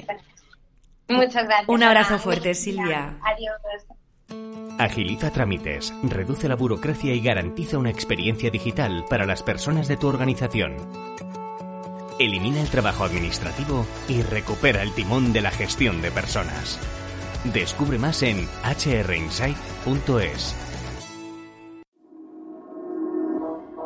Muchas 1.10 1.46
gracias. 1.46 1.70
Un 1.70 1.84
abrazo 1.84 2.20
fuerte, 2.20 2.54
Silvia. 2.54 3.18
Adiós. 3.24 3.86
Agiliza 4.78 5.32
trámites, 5.32 5.94
reduce 6.04 6.48
la 6.48 6.56
burocracia 6.56 7.14
y 7.14 7.22
garantiza 7.22 7.78
una 7.78 7.90
experiencia 7.90 8.52
digital 8.52 9.06
para 9.10 9.26
las 9.26 9.42
personas 9.42 9.88
de 9.88 9.98
tu 9.98 10.08
organización. 10.08 10.76
Elimina 12.20 12.62
el 12.62 12.70
trabajo 12.70 13.04
administrativo 13.04 13.86
y 14.08 14.22
recupera 14.22 14.82
el 14.82 14.94
timón 14.94 15.34
de 15.34 15.42
la 15.42 15.52
gestión 15.52 16.02
de 16.02 16.12
personas. 16.12 16.80
Descubre 17.44 17.98
más 18.00 18.24
en 18.24 18.48
hrinsight.es. 18.64 20.56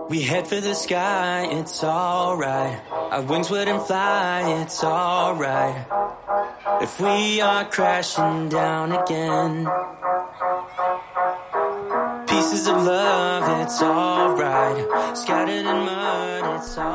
We 0.10 0.24
head 0.24 0.46
for 0.46 0.60
the 0.60 0.74
sky, 0.76 1.48
it's 1.52 1.84
alright. 1.86 2.82
Our 3.12 3.22
wings 3.22 3.50
wouldn't 3.50 3.88
fly, 3.88 4.62
it's 4.62 4.84
alright. 4.84 5.88
If 6.82 7.00
we 7.00 7.40
are 7.40 7.64
crashing 7.70 8.50
down 8.50 8.92
again. 8.92 9.70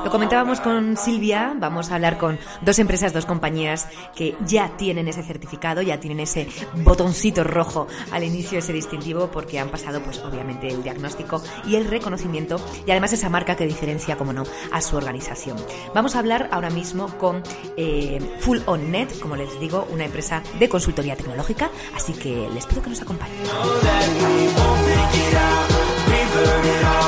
Lo 0.05 0.11
comentábamos 0.11 0.61
con 0.61 0.97
Silvia, 0.97 1.55
vamos 1.57 1.91
a 1.91 1.97
hablar 1.97 2.19
con 2.19 2.39
dos 2.61 2.79
empresas, 2.79 3.13
dos 3.13 3.27
compañías 3.27 3.89
que 4.15 4.37
ya 4.47 4.77
tienen 4.77 5.09
ese 5.09 5.23
certificado, 5.23 5.83
ya 5.83 6.01
tienen 6.01 6.21
ese 6.21 6.49
botoncito 6.75 7.45
rojo 7.45 7.87
al 8.11 8.25
inicio, 8.25 8.53
de 8.53 8.59
ese 8.59 8.73
distintivo, 8.73 9.29
porque 9.29 9.59
han 9.59 9.69
pasado, 9.69 10.03
pues 10.03 10.19
obviamente, 10.21 10.69
el 10.69 10.83
diagnóstico 10.83 11.43
y 11.67 11.77
el 11.77 11.87
reconocimiento 11.87 12.61
y 12.87 12.91
además 12.91 13.13
esa 13.13 13.29
marca 13.29 13.57
que 13.57 13.67
diferencia, 13.67 14.17
como 14.17 14.33
no, 14.33 14.45
a 14.73 14.81
su 14.81 14.97
organización. 14.97 15.57
Vamos 15.95 16.17
a 16.17 16.21
hablar 16.21 16.49
ahora 16.53 16.71
mismo 16.71 17.09
con 17.19 17.43
eh, 17.77 18.19
Full 18.41 18.59
On 18.67 18.91
Net, 18.91 19.19
como 19.21 19.37
les 19.37 19.59
digo, 19.61 19.87
una 19.91 20.05
empresa 20.05 20.43
de 20.59 20.69
consultoría 20.69 21.17
tecnológica, 21.17 21.71
así 21.95 22.13
que 22.13 22.49
les 22.53 22.67
pido 22.67 22.83
que 22.83 22.91
nos 22.91 23.03
acompañen. 23.03 23.37
Burn 26.37 26.65
it 26.67 26.85
all 26.85 27.06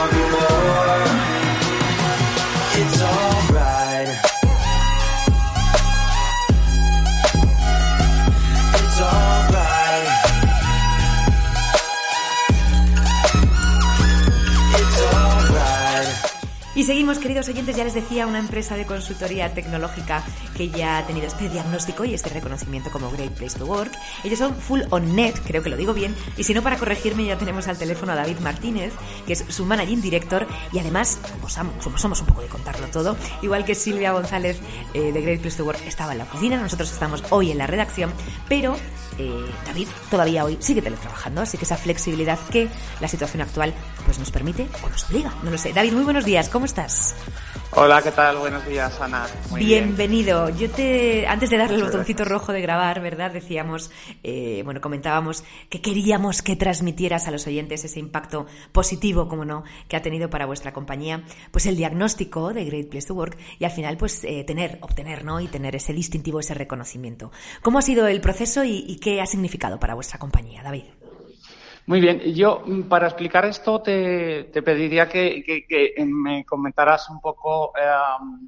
seguimos, 16.88 17.18
queridos 17.18 17.46
oyentes, 17.50 17.76
ya 17.76 17.84
les 17.84 17.92
decía, 17.92 18.26
una 18.26 18.38
empresa 18.38 18.74
de 18.74 18.86
consultoría 18.86 19.52
tecnológica 19.52 20.24
que 20.56 20.70
ya 20.70 20.96
ha 20.96 21.06
tenido 21.06 21.26
este 21.26 21.50
diagnóstico 21.50 22.06
y 22.06 22.14
este 22.14 22.30
reconocimiento 22.30 22.90
como 22.90 23.10
Great 23.10 23.32
Place 23.32 23.58
to 23.58 23.66
Work. 23.66 23.92
Ellos 24.24 24.38
son 24.38 24.56
Full 24.56 24.80
On 24.88 25.14
Net, 25.14 25.34
creo 25.46 25.62
que 25.62 25.68
lo 25.68 25.76
digo 25.76 25.92
bien, 25.92 26.16
y 26.38 26.44
si 26.44 26.54
no, 26.54 26.62
para 26.62 26.78
corregirme 26.78 27.26
ya 27.26 27.36
tenemos 27.36 27.68
al 27.68 27.76
teléfono 27.76 28.12
a 28.12 28.14
David 28.14 28.38
Martínez, 28.38 28.94
que 29.26 29.34
es 29.34 29.44
su 29.48 29.66
managing 29.66 30.00
director, 30.00 30.46
y 30.72 30.78
además, 30.78 31.18
como 31.30 31.50
somos, 31.98 32.20
un 32.22 32.26
poco 32.26 32.40
de 32.40 32.48
contarlo 32.48 32.86
todo, 32.86 33.18
igual 33.42 33.66
que 33.66 33.74
Silvia 33.74 34.12
González 34.12 34.58
eh, 34.94 35.12
de 35.12 35.20
Great 35.20 35.42
Place 35.42 35.58
to 35.58 35.66
Work 35.66 35.86
estaba 35.86 36.12
en 36.12 36.18
la 36.18 36.24
oficina, 36.24 36.56
nosotros 36.56 36.90
estamos 36.90 37.22
hoy 37.28 37.50
en 37.50 37.58
la 37.58 37.66
redacción, 37.66 38.14
pero 38.48 38.76
eh, 39.18 39.44
David 39.66 39.88
todavía 40.10 40.42
hoy 40.42 40.56
sigue 40.60 40.80
teletrabajando, 40.80 41.42
así 41.42 41.58
que 41.58 41.66
esa 41.66 41.76
flexibilidad 41.76 42.38
que 42.50 42.70
la 43.00 43.08
situación 43.08 43.42
actual 43.42 43.74
pues 44.06 44.18
nos 44.18 44.30
permite 44.30 44.66
o 44.82 44.88
nos 44.88 45.04
obliga, 45.10 45.34
no 45.42 45.50
lo 45.50 45.58
sé. 45.58 45.74
David, 45.74 45.92
muy 45.92 46.04
buenos 46.04 46.24
días, 46.24 46.48
¿cómo 46.48 46.64
estás? 46.64 46.77
Hola, 47.72 48.00
¿qué 48.02 48.12
tal? 48.12 48.38
Buenos 48.38 48.64
días, 48.66 49.00
Ana. 49.00 49.26
Bienvenido. 49.54 50.48
Yo 50.50 50.70
te, 50.70 51.26
antes 51.26 51.50
de 51.50 51.58
darle 51.58 51.76
el 51.76 51.84
botoncito 51.84 52.24
rojo 52.24 52.52
de 52.52 52.62
grabar, 52.62 53.00
¿verdad? 53.00 53.32
Decíamos, 53.32 53.90
eh, 54.22 54.62
bueno, 54.64 54.80
comentábamos 54.80 55.44
que 55.68 55.80
queríamos 55.80 56.40
que 56.40 56.56
transmitieras 56.56 57.26
a 57.26 57.30
los 57.30 57.46
oyentes 57.46 57.84
ese 57.84 57.98
impacto 57.98 58.46
positivo, 58.72 59.28
como 59.28 59.44
no, 59.44 59.64
que 59.88 59.96
ha 59.96 60.02
tenido 60.02 60.30
para 60.30 60.46
vuestra 60.46 60.72
compañía, 60.72 61.24
pues 61.50 61.66
el 61.66 61.76
diagnóstico 61.76 62.52
de 62.52 62.64
Great 62.64 62.88
Place 62.88 63.08
to 63.08 63.14
Work 63.14 63.36
y 63.58 63.64
al 63.64 63.72
final, 63.72 63.96
pues 63.96 64.24
eh, 64.24 64.44
tener, 64.44 64.78
obtener, 64.80 65.24
¿no? 65.24 65.40
Y 65.40 65.48
tener 65.48 65.74
ese 65.76 65.92
distintivo, 65.92 66.40
ese 66.40 66.54
reconocimiento. 66.54 67.32
¿Cómo 67.60 67.78
ha 67.78 67.82
sido 67.82 68.06
el 68.06 68.20
proceso 68.20 68.64
y 68.64 68.96
qué 69.02 69.20
ha 69.20 69.26
significado 69.26 69.78
para 69.78 69.94
vuestra 69.94 70.18
compañía, 70.18 70.62
David? 70.62 70.84
Muy 71.88 72.02
bien, 72.02 72.20
yo 72.34 72.62
mm, 72.66 72.82
para 72.82 73.06
explicar 73.06 73.46
esto 73.46 73.80
te, 73.80 74.44
pediría 74.62 75.08
que, 75.08 75.94
me 76.06 76.44
comentaras 76.44 77.08
un 77.08 77.18
poco, 77.18 77.72
em, 77.78 78.46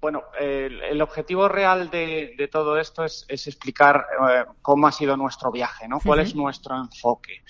bueno, 0.00 0.22
el, 0.38 1.02
objetivo 1.02 1.48
real 1.48 1.90
de, 1.90 2.48
todo 2.52 2.78
esto 2.78 3.04
es, 3.04 3.26
explicar 3.28 4.06
eh, 4.30 4.44
cómo 4.62 4.86
ha 4.86 4.92
sido 4.92 5.16
nuestro 5.16 5.50
viaje, 5.50 5.88
¿no? 5.88 5.98
¿Cuál 5.98 6.20
es 6.20 6.36
nuestro 6.36 6.76
enfoque? 6.76 7.42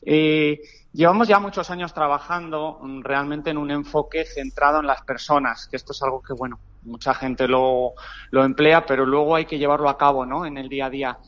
Eh, 0.00 0.58
llevamos 0.90 1.28
ya 1.28 1.38
muchos 1.38 1.70
años 1.70 1.92
trabajando 1.92 2.78
mm, 2.80 3.02
realmente 3.02 3.50
en 3.50 3.58
un 3.58 3.70
enfoque 3.70 4.24
centrado 4.24 4.80
en 4.80 4.86
las 4.86 5.02
personas, 5.02 5.68
que 5.68 5.76
esto 5.76 5.92
es 5.92 6.02
algo 6.02 6.22
que, 6.22 6.32
bueno, 6.32 6.58
mucha 6.84 7.12
gente 7.12 7.46
lo, 7.46 7.92
lo 8.30 8.42
emplea, 8.42 8.86
pero 8.86 9.04
luego 9.04 9.36
hay 9.36 9.44
que 9.44 9.58
llevarlo 9.58 9.90
a 9.90 9.98
cabo, 9.98 10.24
¿no? 10.24 10.46
En 10.46 10.56
el 10.56 10.70
día 10.70 10.86
a 10.86 10.90
día. 10.90 11.18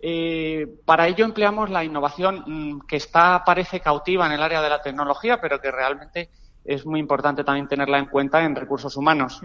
Eh, 0.00 0.66
para 0.84 1.08
ello 1.08 1.24
empleamos 1.24 1.70
la 1.70 1.84
innovación 1.84 2.44
mm, 2.46 2.80
que 2.86 2.96
está, 2.96 3.42
parece 3.44 3.80
cautiva 3.80 4.26
en 4.26 4.32
el 4.32 4.42
área 4.42 4.60
de 4.60 4.68
la 4.68 4.82
tecnología, 4.82 5.40
pero 5.40 5.60
que 5.60 5.70
realmente 5.70 6.30
es 6.64 6.84
muy 6.84 7.00
importante 7.00 7.44
también 7.44 7.68
tenerla 7.68 7.98
en 7.98 8.06
cuenta 8.06 8.44
en 8.44 8.54
recursos 8.54 8.96
humanos. 8.96 9.40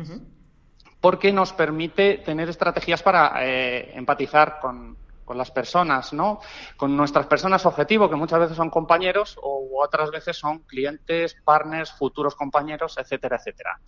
Porque 0.99 1.31
nos 1.31 1.53
permite 1.53 2.17
tener 2.19 2.49
estrategias 2.49 3.01
para 3.01 3.33
eh, 3.45 3.91
empatizar 3.95 4.59
con, 4.59 4.99
las 5.31 5.49
personas, 5.49 6.11
¿no? 6.11 6.41
Con 6.75 6.97
nuestras 6.97 7.25
personas 7.25 7.65
objetivo, 7.65 8.09
que 8.09 8.17
muchas 8.17 8.37
veces 8.37 8.57
son 8.57 8.69
compañeros 8.69 9.39
o 9.41 9.81
otras 9.81 10.11
veces 10.11 10.35
son 10.35 10.59
clientes, 10.63 11.37
partners, 11.45 11.93
futuros 11.93 12.35
compañeros, 12.35 12.97
etcétera, 12.97 13.37
etcétera. 13.37 13.79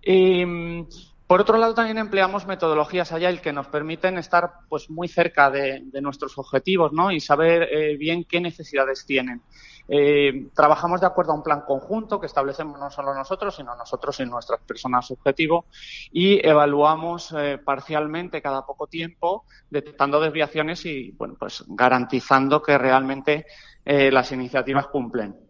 Eh, 0.00 0.86
por 1.26 1.40
otro 1.40 1.58
lado, 1.58 1.74
también 1.74 1.98
empleamos 1.98 2.46
metodologías 2.46 3.10
Agile 3.10 3.40
que 3.40 3.52
nos 3.52 3.66
permiten 3.66 4.16
estar 4.16 4.60
pues, 4.68 4.88
muy 4.88 5.08
cerca 5.08 5.50
de, 5.50 5.82
nuestros 6.00 6.38
objetivos 6.38 6.92
¿no? 6.92 7.10
y 7.10 7.18
saber 7.18 7.64
eh, 7.64 7.96
bien 7.96 8.24
qué 8.24 8.40
necesidades 8.40 9.04
tienen. 9.04 9.42
Eh, 9.88 10.48
trabajamos 10.54 11.00
de 11.00 11.06
acuerdo 11.06 11.32
a 11.32 11.36
un 11.36 11.42
plan 11.42 11.62
conjunto 11.66 12.20
que 12.20 12.26
establecemos 12.26 12.78
no 12.78 12.90
solo 12.90 13.12
nosotros, 13.12 13.56
sino 13.56 13.74
nosotros 13.76 14.20
y 14.20 14.26
nuestras 14.26 14.60
personas 14.60 15.10
objetivo 15.10 15.66
y 16.12 16.46
evaluamos 16.46 17.32
eh, 17.36 17.58
parcialmente 17.64 18.42
cada 18.42 18.64
poco 18.64 18.86
tiempo, 18.86 19.44
detectando 19.70 20.20
desviaciones 20.20 20.86
y 20.86 21.10
bueno, 21.12 21.34
pues 21.38 21.64
garantizando 21.66 22.62
que 22.62 22.78
realmente 22.78 23.46
las 23.84 24.32
iniciativas 24.32 24.88
cumplen. 24.88 25.45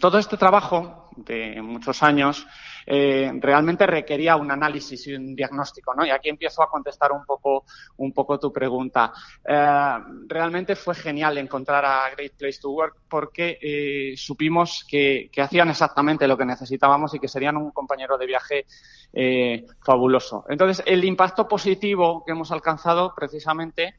Todo 0.00 0.18
este 0.18 0.36
trabajo 0.36 1.10
de 1.16 1.60
muchos 1.62 2.02
años 2.02 2.46
eh, 2.86 3.30
realmente 3.40 3.86
requería 3.86 4.36
un 4.36 4.50
análisis 4.50 5.06
y 5.06 5.14
un 5.14 5.34
diagnóstico, 5.34 5.94
¿no? 5.94 6.04
Y 6.04 6.10
aquí 6.10 6.28
empiezo 6.28 6.62
a 6.62 6.68
contestar 6.68 7.12
un 7.12 7.24
poco, 7.24 7.64
un 7.98 8.12
poco 8.12 8.38
tu 8.38 8.52
pregunta. 8.52 9.12
Eh, 9.44 9.98
realmente 10.26 10.74
fue 10.76 10.94
genial 10.94 11.38
encontrar 11.38 11.84
a 11.84 12.10
Great 12.10 12.32
Place 12.36 12.60
to 12.60 12.70
Work 12.70 12.96
porque 13.08 13.58
eh, 13.60 14.14
supimos 14.16 14.84
que, 14.88 15.30
hacían 15.42 15.70
exactamente 15.70 16.26
lo 16.26 16.36
que 16.36 16.44
necesitábamos 16.44 17.14
y 17.14 17.18
que 17.18 17.28
serían 17.28 17.56
un 17.56 17.70
compañero 17.70 18.16
de 18.16 18.26
viaje 18.26 18.66
fabuloso. 19.84 20.44
Entonces, 20.48 20.82
el 20.86 21.04
impacto 21.04 21.46
positivo 21.46 22.24
que 22.24 22.32
hemos 22.32 22.50
alcanzado 22.50 23.12
precisamente 23.14 23.96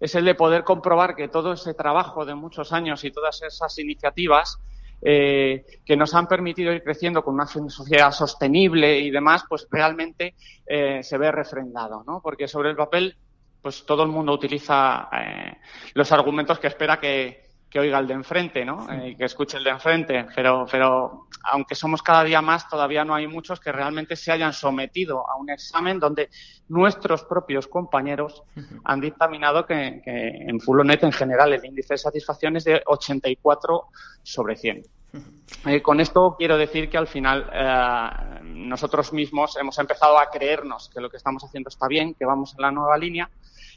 es 0.00 0.14
el 0.14 0.24
de 0.24 0.34
poder 0.34 0.64
comprobar 0.64 1.16
que 1.16 1.28
todo 1.28 1.52
ese 1.52 1.74
trabajo 1.74 2.24
de 2.24 2.34
muchos 2.34 2.72
años 2.72 3.04
y 3.04 3.10
todas 3.10 3.42
esas 3.42 3.78
iniciativas 3.78 4.58
eh, 5.00 5.64
que 5.84 5.96
nos 5.96 6.14
han 6.14 6.26
permitido 6.26 6.72
ir 6.72 6.82
creciendo 6.82 7.22
con 7.22 7.34
una 7.34 7.46
sociedad 7.46 8.10
sostenible 8.10 8.98
y 8.98 9.10
demás, 9.10 9.44
pues 9.48 9.66
realmente 9.70 10.34
eh, 10.66 11.02
se 11.02 11.18
ve 11.18 11.30
refrendado, 11.30 12.02
¿no? 12.04 12.20
Porque 12.20 12.48
sobre 12.48 12.70
el 12.70 12.76
papel, 12.76 13.16
pues 13.62 13.84
todo 13.86 14.02
el 14.02 14.08
mundo 14.08 14.32
utiliza 14.32 15.08
eh, 15.12 15.56
los 15.94 16.10
argumentos 16.10 16.58
que 16.58 16.66
espera 16.66 16.98
que, 16.98 17.47
que 17.70 17.80
oiga 17.80 17.98
el 17.98 18.06
de 18.06 18.14
enfrente, 18.14 18.64
¿no? 18.64 18.86
Eh, 18.90 19.14
que 19.16 19.24
escuche 19.24 19.58
el 19.58 19.64
de 19.64 19.70
enfrente. 19.70 20.26
Pero, 20.34 20.66
pero 20.70 21.26
aunque 21.42 21.74
somos 21.74 22.02
cada 22.02 22.24
día 22.24 22.40
más, 22.40 22.68
todavía 22.68 23.04
no 23.04 23.14
hay 23.14 23.26
muchos 23.26 23.60
que 23.60 23.72
realmente 23.72 24.16
se 24.16 24.32
hayan 24.32 24.52
sometido 24.52 25.28
a 25.28 25.36
un 25.36 25.50
examen 25.50 25.98
donde 25.98 26.30
nuestros 26.68 27.24
propios 27.24 27.66
compañeros 27.66 28.42
han 28.84 29.00
dictaminado 29.00 29.66
que, 29.66 30.00
que 30.04 30.28
en 30.48 30.60
Fulonet 30.60 31.04
en 31.04 31.12
general 31.12 31.52
el 31.52 31.64
índice 31.64 31.94
de 31.94 31.98
satisfacción 31.98 32.56
es 32.56 32.64
de 32.64 32.82
84 32.86 33.86
sobre 34.22 34.56
100. 34.56 34.82
Eh, 35.66 35.82
con 35.82 35.98
esto 35.98 36.36
quiero 36.38 36.56
decir 36.56 36.88
que 36.88 36.98
al 36.98 37.08
final 37.08 37.50
eh, 37.52 38.40
nosotros 38.44 39.12
mismos 39.12 39.56
hemos 39.56 39.78
empezado 39.78 40.18
a 40.18 40.30
creernos 40.30 40.90
que 40.92 41.00
lo 41.00 41.10
que 41.10 41.16
estamos 41.16 41.42
haciendo 41.42 41.68
está 41.68 41.88
bien, 41.88 42.14
que 42.14 42.26
vamos 42.26 42.54
en 42.54 42.62
la 42.62 42.70
nueva 42.70 42.96
línea 42.96 43.28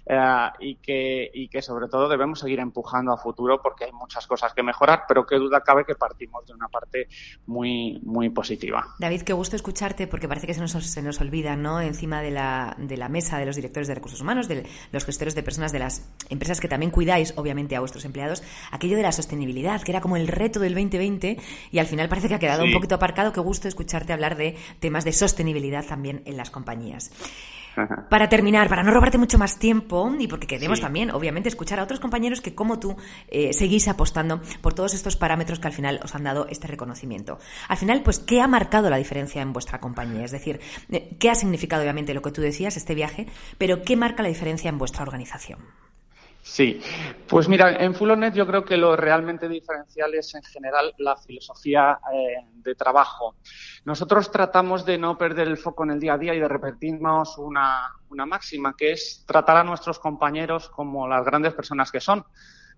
eh, 0.06 0.50
y, 0.60 0.76
que, 0.76 1.30
y 1.34 1.48
que 1.48 1.62
sobre 1.62 1.88
todo 1.88 2.10
debemos 2.10 2.40
seguir 2.40 2.60
empujando 2.60 3.14
a 3.14 3.18
futuro 3.18 3.62
porque 3.62 3.86
hay 3.86 3.92
muchas 3.92 4.26
cosas 4.28 4.54
que 4.54 4.64
mejorar, 4.64 5.04
pero 5.08 5.26
qué 5.26 5.36
duda 5.36 5.62
cabe 5.62 5.86
que 5.86 5.96
partimos 5.96 6.46
de 6.46 6.54
una 6.54 6.68
parte 6.68 7.08
muy, 7.46 8.00
muy 8.04 8.30
positiva. 8.30 8.96
David, 9.00 9.22
qué 9.22 9.34
gusto 9.34 9.56
escucharte 9.56 10.08
porque 10.08 10.28
parece 10.28 10.48
que 10.48 10.54
se 10.54 10.62
nos, 10.62 10.72
se 10.72 11.02
nos 11.02 11.22
olvida, 11.22 11.56
¿no? 11.56 11.82
Encima 11.82 12.22
de 12.22 12.32
la, 12.32 12.76
de 12.80 12.98
la 12.98 13.10
mesa 13.10 13.38
de 13.38 13.46
los 13.46 13.56
directores 13.56 13.88
de 13.88 13.96
recursos 13.96 14.22
humanos, 14.22 14.48
de 14.48 14.68
los 14.92 15.06
gestores 15.06 15.36
de 15.36 15.44
personas 15.44 15.72
de 15.72 15.80
las 15.80 16.10
empresas 16.30 16.60
que 16.60 16.68
también 16.68 16.92
cuidáis, 16.92 17.34
obviamente, 17.38 17.76
a 17.76 17.80
vuestros 17.80 18.06
empleados, 18.06 18.44
aquello 18.72 18.98
de 18.98 19.04
la 19.04 19.12
sostenibilidad, 19.12 19.82
que 19.82 19.92
era 19.92 20.02
como 20.02 20.18
el 20.18 20.28
reto 20.28 20.60
del 20.60 20.74
2020 20.74 21.21
y 21.72 21.80
al 21.80 21.88
final 21.88 22.10
parece 22.10 22.28
que 22.28 22.36
ha 22.36 22.40
quedado 22.40 22.64
un 22.64 22.74
poquito 22.74 22.96
aparcado. 22.96 23.32
Qué 23.32 23.40
gusto 23.40 23.68
escucharte 23.68 24.14
hablar 24.14 24.36
de 24.36 24.56
temas 24.80 25.06
de 25.06 25.14
sostenibilidad 25.14 25.86
también 25.86 26.22
en 26.26 26.38
las 26.38 26.50
compañías. 26.50 27.12
Para 28.10 28.28
terminar, 28.28 28.68
para 28.68 28.84
no 28.84 28.92
robarte 28.92 29.18
mucho 29.18 29.38
más 29.38 29.58
tiempo 29.58 30.14
y 30.20 30.28
porque 30.28 30.46
queremos 30.46 30.82
también, 30.82 31.12
obviamente, 31.12 31.48
escuchar 31.48 31.80
a 31.80 31.84
otros 31.84 32.02
compañeros 32.02 32.42
que, 32.42 32.54
como 32.54 32.80
tú, 32.80 32.98
eh, 33.30 33.54
seguís 33.54 33.88
apostando 33.88 34.42
por 34.62 34.74
todos 34.74 34.94
estos 34.94 35.16
parámetros 35.16 35.60
que 35.60 35.68
al 35.68 35.74
final 35.74 36.00
os 36.04 36.14
han 36.14 36.26
dado 36.26 36.48
este 36.50 36.68
reconocimiento. 36.68 37.40
Al 37.70 37.78
final, 37.78 38.04
pues, 38.04 38.20
¿qué 38.20 38.42
ha 38.42 38.48
marcado 38.48 38.90
la 38.90 38.98
diferencia 38.98 39.42
en 39.42 39.54
vuestra 39.54 39.80
compañía? 39.80 40.26
Es 40.26 40.32
decir, 40.32 40.60
eh, 40.92 41.16
¿qué 41.18 41.30
ha 41.30 41.36
significado, 41.36 41.84
obviamente, 41.84 42.14
lo 42.14 42.22
que 42.22 42.32
tú 42.32 42.42
decías, 42.42 42.76
este 42.76 42.94
viaje, 42.94 43.28
pero 43.58 43.84
qué 43.84 43.96
marca 43.96 44.22
la 44.22 44.30
diferencia 44.30 44.70
en 44.70 44.78
vuestra 44.78 45.04
organización? 45.04 45.60
Sí, 46.44 46.82
pues 47.28 47.48
mira, 47.48 47.72
en 47.84 47.94
Fulonet 47.94 48.34
yo 48.34 48.48
creo 48.48 48.66
que 48.66 48.76
lo 48.76 48.96
realmente 48.96 49.48
diferencial 49.48 50.14
es 50.16 50.34
en 50.34 50.42
general 50.42 50.94
la 50.98 51.16
filosofía 51.16 52.00
eh, 52.12 52.46
de 52.56 52.74
trabajo. 52.74 53.36
Nosotros 53.86 54.32
tratamos 54.32 54.84
de 54.84 54.98
no 54.98 55.18
perder 55.18 55.48
el 55.48 55.58
foco 55.58 55.84
en 55.84 55.92
el 55.92 56.00
día 56.00 56.14
a 56.14 56.18
día 56.18 56.34
y 56.34 56.40
de 56.40 56.48
repetirnos 56.48 57.38
una, 57.38 57.94
máxima, 58.10 58.76
que 58.76 58.92
es 58.92 59.24
tratar 59.28 59.58
a 59.58 59.64
nuestros 59.64 60.00
compañeros 60.00 60.70
como 60.70 61.08
las 61.08 61.24
grandes 61.24 61.54
personas 61.54 61.92
que 61.92 62.00
son, 62.00 62.26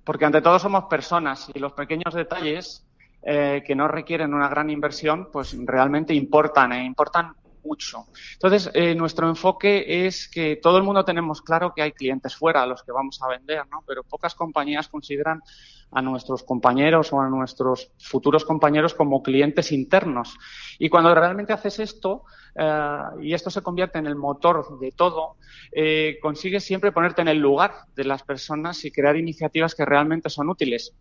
porque 0.04 0.26
ante 0.26 0.42
todo 0.42 0.60
somos 0.60 0.86
personas 0.86 1.50
y 1.54 1.60
los 1.60 1.72
pequeños 1.72 2.14
detalles 2.14 2.86
eh, 3.22 3.64
que 3.66 3.76
no 3.76 3.88
requieren 3.88 4.34
una 4.34 4.50
gran 4.50 4.70
inversión, 4.70 5.30
pues 5.32 5.56
realmente 5.66 6.14
importan 6.14 6.74
e 6.74 6.84
importan 6.84 7.34
mucho. 7.64 8.06
Entonces, 8.34 8.70
eh, 8.74 8.96
nuestro 8.96 9.28
enfoque 9.28 10.06
es 10.06 10.28
que 10.28 10.58
todo 10.58 10.78
el 10.78 10.84
mundo 10.84 11.06
tenemos 11.06 11.42
claro 11.42 11.74
que 11.76 11.82
hay 11.82 11.92
clientes 11.92 12.36
fuera 12.36 12.64
a 12.64 12.66
los 12.66 12.84
que 12.84 12.92
vamos 12.92 13.22
a 13.22 13.28
vender, 13.28 13.64
¿no? 13.72 13.84
Pero 13.88 14.04
pocas 14.04 14.36
compañías 14.36 14.88
consideran 14.88 15.42
a 15.92 16.02
nuestros 16.02 16.44
compañeros 16.44 17.14
o 17.14 17.22
a 17.22 17.30
nuestros 17.30 17.92
futuros 18.00 18.46
compañeros 18.46 18.94
como 18.94 19.22
clientes 19.22 19.72
internos. 19.72 20.36
Y 20.80 20.90
cuando 20.90 21.14
realmente 21.14 21.54
haces 21.54 21.80
esto, 21.80 22.24
eh, 22.56 23.00
y 23.22 23.34
esto 23.34 23.50
se 23.50 23.62
convierte 23.62 24.00
en 24.00 24.08
el 24.08 24.16
motor 24.16 24.80
de 24.80 24.92
todo, 24.92 25.38
eh, 25.72 26.18
consigues 26.22 26.64
siempre 26.64 26.92
ponerte 26.92 27.22
en 27.22 27.28
el 27.28 27.38
lugar 27.38 27.74
de 27.96 28.06
las 28.06 28.24
personas 28.24 28.84
y 28.86 28.92
crear 28.92 29.16
iniciativas 29.16 29.76
que 29.76 29.86
realmente 29.86 30.30
son 30.30 30.50
útiles. 30.50 30.94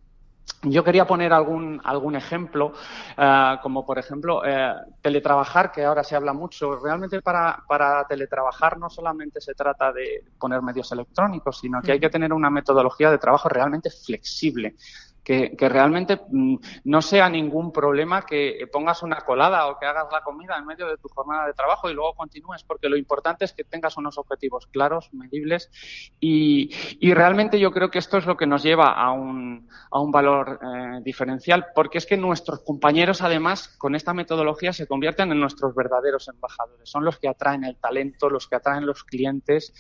Yo 0.64 0.84
quería 0.84 1.06
poner 1.06 1.32
algún, 1.32 1.80
algún 1.82 2.14
ejemplo, 2.14 2.72
eh, 3.16 3.56
como 3.62 3.84
por 3.84 3.98
ejemplo 3.98 4.44
eh, 4.44 4.74
teletrabajar, 5.00 5.72
que 5.72 5.84
ahora 5.84 6.04
se 6.04 6.14
habla 6.14 6.32
mucho. 6.32 6.78
Realmente 6.78 7.20
para, 7.20 7.64
para 7.66 8.06
teletrabajar 8.06 8.78
no 8.78 8.88
solamente 8.88 9.40
se 9.40 9.54
trata 9.54 9.92
de 9.92 10.24
poner 10.38 10.62
medios 10.62 10.92
electrónicos, 10.92 11.58
sino 11.58 11.82
que 11.82 11.92
hay 11.92 12.00
que 12.00 12.10
tener 12.10 12.32
una 12.32 12.48
metodología 12.48 13.10
de 13.10 13.18
trabajo 13.18 13.48
realmente 13.48 13.90
flexible 13.90 14.76
que, 15.24 15.68
realmente 15.68 16.20
mm, 16.28 16.56
no 16.84 17.02
sea 17.02 17.28
ningún 17.28 17.72
problema 17.72 18.22
que 18.22 18.66
pongas 18.72 19.02
una 19.02 19.20
colada 19.20 19.68
o 19.68 19.78
que 19.78 19.86
hagas 19.86 20.06
la 20.10 20.22
comida 20.22 20.56
en 20.58 20.66
medio 20.66 20.88
de 20.88 20.96
tu 20.96 21.08
jornada 21.08 21.46
de 21.46 21.54
trabajo 21.54 21.88
y 21.88 21.94
luego 21.94 22.14
continúes, 22.14 22.64
porque 22.64 22.88
lo 22.88 22.96
importante 22.96 23.44
es 23.44 23.52
que 23.52 23.64
tengas 23.64 23.96
unos 23.96 24.18
objetivos 24.18 24.66
claros, 24.66 25.12
medibles 25.12 25.70
y, 26.18 26.70
y 27.00 27.14
realmente 27.14 27.60
yo 27.60 27.70
creo 27.70 27.90
que 27.90 27.98
esto 27.98 28.18
es 28.18 28.26
lo 28.26 28.36
que 28.36 28.46
nos 28.46 28.62
lleva 28.62 28.92
a 28.92 29.12
un, 29.12 29.68
a 29.90 30.00
un 30.00 30.10
valor 30.10 30.58
eh, 30.62 31.00
diferencial, 31.02 31.66
porque 31.74 31.98
es 31.98 32.06
que 32.06 32.16
nuestros 32.16 32.60
compañeros 32.60 33.22
además 33.22 33.68
con 33.78 33.94
esta 33.94 34.14
metodología 34.14 34.72
se 34.72 34.86
convierten 34.86 35.30
en 35.30 35.40
nuestros 35.40 35.74
verdaderos 35.74 36.28
embajadores, 36.28 36.88
son 36.88 37.04
los 37.04 37.18
que 37.18 37.28
atraen 37.28 37.64
el 37.64 37.76
talento, 37.76 38.28
los 38.28 38.48
que 38.48 38.56
atraen 38.56 38.86
los 38.86 39.04
clientes 39.04 39.72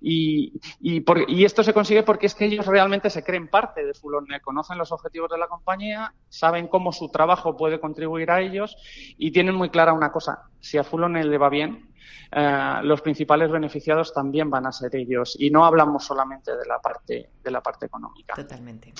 y, 0.00 0.54
y, 0.80 1.04
y 1.28 1.44
esto 1.44 1.62
se 1.62 1.74
consigue 1.74 2.02
porque 2.02 2.26
es 2.26 2.34
que 2.34 2.46
ellos 2.46 2.66
realmente 2.66 3.10
se 3.10 3.22
creen 3.22 3.48
parte 3.48 3.84
de 3.84 3.92
Fulon, 3.92 4.26
conocen 4.42 4.78
los 4.78 4.85
objetivos 4.92 5.30
de 5.30 5.38
la 5.38 5.48
compañía, 5.48 6.12
saben 6.28 6.68
cómo 6.68 6.92
su 6.92 7.08
trabajo 7.08 7.56
puede 7.56 7.80
contribuir 7.80 8.30
a 8.30 8.40
ellos 8.40 8.76
y 9.18 9.30
tienen 9.30 9.54
muy 9.54 9.70
clara 9.70 9.92
una 9.92 10.12
cosa, 10.12 10.42
si 10.60 10.78
a 10.78 10.84
Fulon 10.84 11.14
le 11.14 11.38
va 11.38 11.48
bien, 11.48 11.94
eh, 12.32 12.80
los 12.82 13.00
principales 13.00 13.50
beneficiados 13.50 14.12
también 14.12 14.50
van 14.50 14.66
a 14.66 14.72
ser 14.72 14.94
ellos 14.96 15.36
y 15.38 15.50
no 15.50 15.64
hablamos 15.64 16.04
solamente 16.04 16.56
de 16.56 16.66
la 16.66 16.78
parte 16.80 17.30
de 17.42 17.50
la 17.50 17.60
parte 17.60 17.86
económica. 17.86 18.34
Totalmente. 18.34 18.92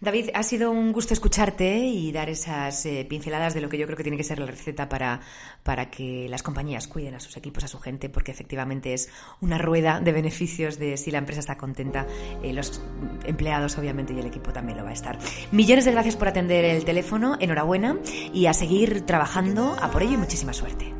David, 0.00 0.30
ha 0.34 0.42
sido 0.42 0.70
un 0.70 0.92
gusto 0.92 1.14
escucharte 1.14 1.78
y 1.78 2.12
dar 2.12 2.28
esas 2.28 2.84
eh, 2.86 3.06
pinceladas 3.08 3.54
de 3.54 3.60
lo 3.60 3.68
que 3.68 3.78
yo 3.78 3.86
creo 3.86 3.96
que 3.96 4.02
tiene 4.02 4.16
que 4.16 4.24
ser 4.24 4.38
la 4.38 4.46
receta 4.46 4.88
para, 4.88 5.20
para 5.62 5.90
que 5.90 6.26
las 6.28 6.42
compañías 6.42 6.88
cuiden 6.88 7.14
a 7.14 7.20
sus 7.20 7.36
equipos, 7.36 7.64
a 7.64 7.68
su 7.68 7.78
gente, 7.78 8.08
porque 8.08 8.32
efectivamente 8.32 8.92
es 8.92 9.08
una 9.40 9.58
rueda 9.58 10.00
de 10.00 10.12
beneficios 10.12 10.78
de 10.78 10.96
si 10.96 11.10
la 11.10 11.18
empresa 11.18 11.40
está 11.40 11.56
contenta, 11.56 12.06
eh, 12.42 12.52
los 12.52 12.82
empleados 13.24 13.78
obviamente 13.78 14.12
y 14.12 14.18
el 14.18 14.26
equipo 14.26 14.52
también 14.52 14.78
lo 14.78 14.84
va 14.84 14.90
a 14.90 14.94
estar. 14.94 15.18
Millones 15.52 15.84
de 15.84 15.92
gracias 15.92 16.16
por 16.16 16.28
atender 16.28 16.64
el 16.64 16.84
teléfono, 16.84 17.36
enhorabuena 17.40 17.96
y 18.32 18.46
a 18.46 18.54
seguir 18.54 19.02
trabajando 19.06 19.76
a 19.80 19.90
por 19.90 20.02
ello 20.02 20.14
y 20.14 20.18
muchísima 20.18 20.52
suerte. 20.52 20.92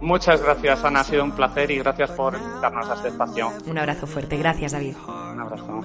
Muchas 0.00 0.42
gracias, 0.42 0.82
Ana. 0.84 1.00
Ha 1.00 1.04
sido 1.04 1.22
un 1.24 1.32
placer 1.32 1.70
y 1.70 1.78
gracias 1.78 2.10
por 2.12 2.32
darnos 2.60 2.88
a 2.88 2.94
este 2.94 3.08
espacio. 3.08 3.52
Un 3.66 3.78
abrazo 3.78 4.06
fuerte. 4.06 4.38
Gracias, 4.38 4.72
David. 4.72 4.96
Un 5.06 5.40
abrazo. 5.40 5.82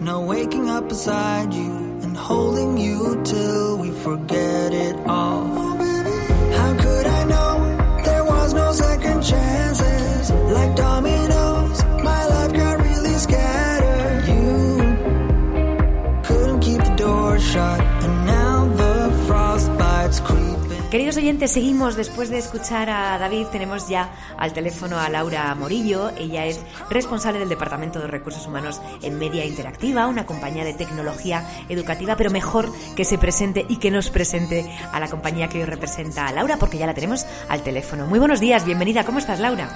No 0.00 0.20
waking 0.20 0.70
up 0.70 0.88
beside 0.88 1.52
you 1.52 1.72
and 2.02 2.16
holding 2.16 2.78
you 2.78 3.20
till 3.24 3.78
we 3.78 3.90
forget 3.90 4.72
it 4.72 4.96
all. 5.06 5.44
How 6.58 6.76
could 6.80 7.06
I 7.06 7.24
know 7.24 8.02
there 8.04 8.24
was 8.24 8.54
no 8.54 8.72
second 8.72 9.22
chances? 9.22 10.30
Like 10.30 10.76
dominoes, 10.76 11.17
Queridos 20.90 21.18
oyentes, 21.18 21.50
seguimos 21.50 21.96
después 21.96 22.30
de 22.30 22.38
escuchar 22.38 22.88
a 22.88 23.18
David. 23.18 23.48
Tenemos 23.48 23.90
ya 23.90 24.10
al 24.38 24.54
teléfono 24.54 24.98
a 24.98 25.10
Laura 25.10 25.54
Morillo. 25.54 26.08
Ella 26.16 26.46
es 26.46 26.60
responsable 26.88 27.38
del 27.38 27.50
Departamento 27.50 27.98
de 27.98 28.06
Recursos 28.06 28.46
Humanos 28.46 28.80
en 29.02 29.18
Media 29.18 29.44
Interactiva, 29.44 30.06
una 30.06 30.24
compañía 30.24 30.64
de 30.64 30.72
tecnología 30.72 31.46
educativa, 31.68 32.16
pero 32.16 32.30
mejor 32.30 32.72
que 32.96 33.04
se 33.04 33.18
presente 33.18 33.66
y 33.68 33.76
que 33.76 33.90
nos 33.90 34.08
presente 34.08 34.64
a 34.90 34.98
la 34.98 35.08
compañía 35.08 35.48
que 35.48 35.58
hoy 35.58 35.66
representa 35.66 36.26
a 36.26 36.32
Laura, 36.32 36.56
porque 36.56 36.78
ya 36.78 36.86
la 36.86 36.94
tenemos 36.94 37.26
al 37.50 37.62
teléfono. 37.62 38.06
Muy 38.06 38.18
buenos 38.18 38.40
días, 38.40 38.64
bienvenida. 38.64 39.04
¿Cómo 39.04 39.18
estás, 39.18 39.40
Laura? 39.40 39.68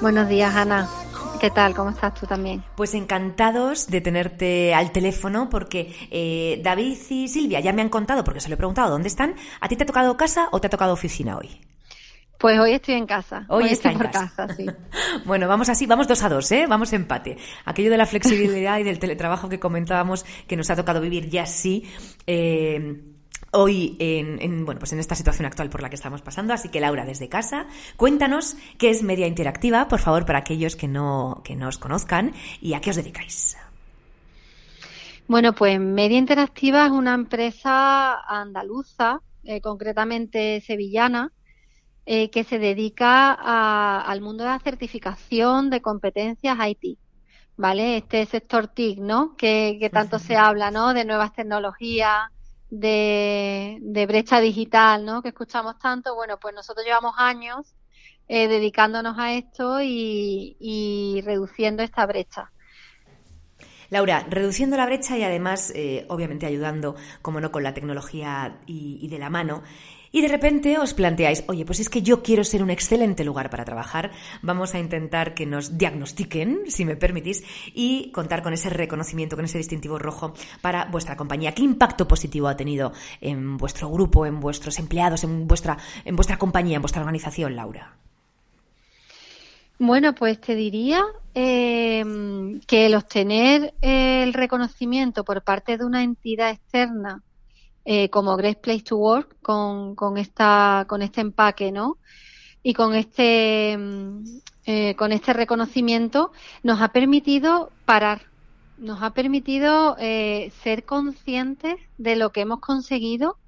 Buenos 0.00 0.30
días, 0.30 0.54
Ana. 0.56 0.88
¿Qué 1.40 1.50
tal? 1.50 1.74
¿Cómo 1.74 1.90
estás 1.90 2.14
tú 2.14 2.26
también? 2.26 2.62
Pues 2.76 2.94
encantados 2.94 3.88
de 3.88 4.00
tenerte 4.00 4.74
al 4.74 4.92
teléfono 4.92 5.48
porque 5.50 5.94
eh, 6.10 6.60
David 6.62 6.98
y 7.10 7.28
Silvia 7.28 7.60
ya 7.60 7.72
me 7.72 7.82
han 7.82 7.88
contado, 7.88 8.24
porque 8.24 8.40
se 8.40 8.48
lo 8.48 8.54
he 8.54 8.58
preguntado, 8.58 8.90
¿dónde 8.90 9.08
están? 9.08 9.34
¿A 9.60 9.68
ti 9.68 9.76
te 9.76 9.84
ha 9.84 9.86
tocado 9.86 10.16
casa 10.16 10.48
o 10.52 10.60
te 10.60 10.66
ha 10.68 10.70
tocado 10.70 10.92
oficina 10.94 11.36
hoy? 11.36 11.60
Pues 12.38 12.58
hoy 12.58 12.72
estoy 12.72 12.94
en 12.94 13.06
casa. 13.06 13.44
Hoy, 13.48 13.64
Hoy 13.64 13.70
está 13.70 13.90
estoy 13.90 13.92
en 13.92 13.98
por 13.98 14.10
casa. 14.10 14.32
casa, 14.34 14.48
sí. 14.54 14.66
Bueno, 15.26 15.46
vamos 15.48 15.68
así, 15.68 15.86
vamos 15.86 16.08
dos 16.08 16.22
a 16.22 16.28
dos, 16.30 16.50
¿eh? 16.52 16.66
Vamos 16.66 16.92
empate. 16.94 17.36
Aquello 17.66 17.90
de 17.90 17.98
la 17.98 18.06
flexibilidad 18.06 18.78
y 18.78 18.82
del 18.82 18.98
teletrabajo 18.98 19.48
que 19.50 19.60
comentábamos 19.60 20.24
que 20.46 20.56
nos 20.56 20.70
ha 20.70 20.76
tocado 20.76 21.00
vivir 21.02 21.28
ya 21.28 21.44
sí. 21.46 21.84
eh, 22.26 23.02
Hoy, 23.52 23.96
en, 23.98 24.40
en, 24.40 24.64
bueno, 24.64 24.78
pues 24.78 24.92
en 24.92 25.00
esta 25.00 25.16
situación 25.16 25.44
actual 25.44 25.70
por 25.70 25.82
la 25.82 25.88
que 25.88 25.96
estamos 25.96 26.22
pasando, 26.22 26.54
así 26.54 26.68
que 26.68 26.78
Laura, 26.80 27.04
desde 27.04 27.28
casa, 27.28 27.66
cuéntanos 27.96 28.56
qué 28.78 28.90
es 28.90 29.02
Media 29.02 29.26
Interactiva, 29.26 29.88
por 29.88 29.98
favor, 29.98 30.24
para 30.24 30.38
aquellos 30.38 30.76
que 30.76 30.86
no, 30.86 31.40
que 31.44 31.56
no 31.56 31.66
os 31.66 31.76
conozcan 31.78 32.32
y 32.60 32.74
a 32.74 32.80
qué 32.80 32.90
os 32.90 32.96
dedicáis. 32.96 33.56
Bueno, 35.26 35.52
pues 35.52 35.80
Media 35.80 36.18
Interactiva 36.18 36.86
es 36.86 36.92
una 36.92 37.14
empresa 37.14 38.20
andaluza, 38.20 39.20
eh, 39.44 39.60
concretamente 39.60 40.60
sevillana, 40.60 41.32
eh, 42.06 42.30
que 42.30 42.44
se 42.44 42.58
dedica 42.58 43.32
a- 43.32 44.00
al 44.02 44.20
mundo 44.20 44.44
de 44.44 44.50
la 44.50 44.58
certificación 44.60 45.70
de 45.70 45.80
competencias 45.82 46.56
IT. 46.68 46.98
¿Vale? 47.56 47.98
Este 47.98 48.24
sector 48.26 48.68
TIC, 48.68 49.00
¿no? 49.00 49.36
Que, 49.36 49.76
que 49.78 49.90
tanto 49.90 50.18
se 50.18 50.34
habla, 50.36 50.70
¿no? 50.70 50.94
De 50.94 51.04
nuevas 51.04 51.34
tecnologías, 51.34 52.30
de, 52.70 54.06
brecha 54.08 54.40
digital, 54.40 55.04
¿no? 55.04 55.22
Que 55.22 55.28
escuchamos 55.28 55.78
tanto. 55.78 56.14
Bueno, 56.14 56.38
pues 56.38 56.54
nosotros 56.54 56.84
llevamos 56.84 57.14
años 57.18 57.74
eh, 58.28 58.48
dedicándonos 58.48 59.18
a 59.18 59.34
esto 59.34 59.80
y, 59.82 61.22
reduciendo 61.24 61.82
esta 61.82 62.06
brecha. 62.06 62.50
Laura, 63.90 64.24
reduciendo 64.30 64.76
la 64.76 64.86
brecha 64.86 65.18
y 65.18 65.24
además, 65.24 65.72
eh, 65.74 66.06
obviamente, 66.08 66.46
ayudando, 66.46 66.94
como 67.22 67.40
no, 67.40 67.50
con 67.50 67.64
la 67.64 67.74
tecnología 67.74 68.60
y 68.66 69.08
de 69.08 69.18
la 69.18 69.30
mano. 69.30 69.62
Y 70.12 70.22
de 70.22 70.28
repente 70.28 70.76
os 70.78 70.92
planteáis, 70.92 71.44
oye, 71.46 71.64
pues 71.64 71.78
es 71.78 71.88
que 71.88 72.02
yo 72.02 72.22
quiero 72.22 72.42
ser 72.42 72.62
un 72.62 72.70
excelente 72.70 73.24
lugar 73.24 73.48
para 73.48 73.64
trabajar, 73.64 74.10
vamos 74.42 74.74
a 74.74 74.80
intentar 74.80 75.34
que 75.34 75.46
nos 75.46 75.78
diagnostiquen, 75.78 76.62
si 76.66 76.84
me 76.84 76.96
permitís, 76.96 77.44
y 77.74 78.10
contar 78.10 78.42
con 78.42 78.52
ese 78.52 78.70
reconocimiento, 78.70 79.36
con 79.36 79.44
ese 79.44 79.58
distintivo 79.58 79.98
rojo 79.98 80.34
para 80.60 80.86
vuestra 80.86 81.16
compañía. 81.16 81.54
¿Qué 81.54 81.62
impacto 81.62 82.08
positivo 82.08 82.48
ha 82.48 82.56
tenido 82.56 82.92
en 83.20 83.56
vuestro 83.56 83.88
grupo, 83.88 84.26
en 84.26 84.40
vuestros 84.40 84.78
empleados, 84.80 85.22
en 85.22 85.46
vuestra, 85.46 85.78
en 86.04 86.16
vuestra 86.16 86.38
compañía, 86.38 86.76
en 86.76 86.82
vuestra 86.82 87.02
organización, 87.02 87.54
Laura? 87.54 87.94
Bueno, 89.78 90.14
pues 90.14 90.40
te 90.40 90.54
diría 90.56 91.02
eh, 91.34 92.04
que 92.66 92.86
el 92.86 92.94
obtener 92.96 93.72
el 93.80 94.34
reconocimiento 94.34 95.24
por 95.24 95.42
parte 95.42 95.78
de 95.78 95.84
una 95.86 96.02
entidad 96.02 96.50
externa 96.50 97.22
eh, 97.84 98.10
como 98.10 98.36
Great 98.36 98.60
Place 98.60 98.82
to 98.84 98.96
Work 98.96 99.36
con, 99.42 99.94
con 99.94 100.18
esta 100.18 100.84
con 100.88 101.02
este 101.02 101.20
empaque, 101.20 101.72
¿no? 101.72 101.98
y 102.62 102.74
con 102.74 102.94
este, 102.94 103.76
mm, 103.78 104.24
eh, 104.66 104.94
con 104.96 105.12
este 105.12 105.32
reconocimiento 105.32 106.32
nos 106.62 106.80
ha 106.80 106.88
permitido 106.88 107.70
parar, 107.84 108.22
nos 108.78 109.02
ha 109.02 109.10
permitido 109.10 109.96
eh, 109.98 110.52
ser 110.62 110.84
conscientes 110.84 111.76
de 111.98 112.16
lo 112.16 112.30
que 112.32 112.42
hemos 112.42 112.60
conseguido, 112.60 113.38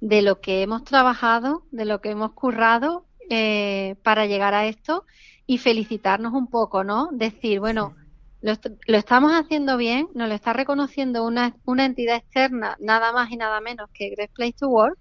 de 0.00 0.22
lo 0.22 0.40
que 0.40 0.62
hemos 0.62 0.84
trabajado, 0.84 1.62
de 1.70 1.84
lo 1.84 2.00
que 2.00 2.10
hemos 2.10 2.32
currado 2.32 3.04
eh, 3.30 3.96
para 4.02 4.26
llegar 4.26 4.54
a 4.54 4.66
esto 4.66 5.04
y 5.46 5.58
felicitarnos 5.58 6.32
un 6.32 6.48
poco, 6.48 6.84
¿no? 6.84 7.08
Decir, 7.12 7.60
bueno, 7.60 7.94
lo, 8.44 8.52
lo, 8.86 8.98
estamos 8.98 9.32
haciendo 9.32 9.78
bien, 9.78 10.08
nos 10.14 10.28
lo 10.28 10.34
está 10.34 10.52
reconociendo 10.52 11.24
una, 11.24 11.56
una 11.64 11.86
entidad 11.86 12.16
externa, 12.16 12.76
nada 12.78 13.10
más 13.10 13.30
y 13.30 13.38
nada 13.38 13.58
menos 13.62 13.88
que 13.94 14.10
Great 14.10 14.32
Place 14.32 14.56
to 14.58 14.68
Work. 14.68 14.98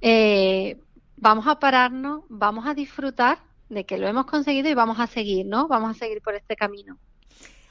Eh, 0.00 0.76
vamos 1.16 1.48
a 1.48 1.58
pararnos, 1.58 2.22
vamos 2.28 2.66
a 2.68 2.74
disfrutar 2.74 3.38
de 3.68 3.84
que 3.84 3.98
lo 3.98 4.06
hemos 4.06 4.26
conseguido 4.26 4.68
y 4.68 4.74
vamos 4.74 5.00
a 5.00 5.08
seguir, 5.08 5.46
¿no? 5.46 5.66
Vamos 5.66 5.90
a 5.90 5.98
seguir 5.98 6.22
por 6.22 6.36
este 6.36 6.54
camino. 6.54 6.96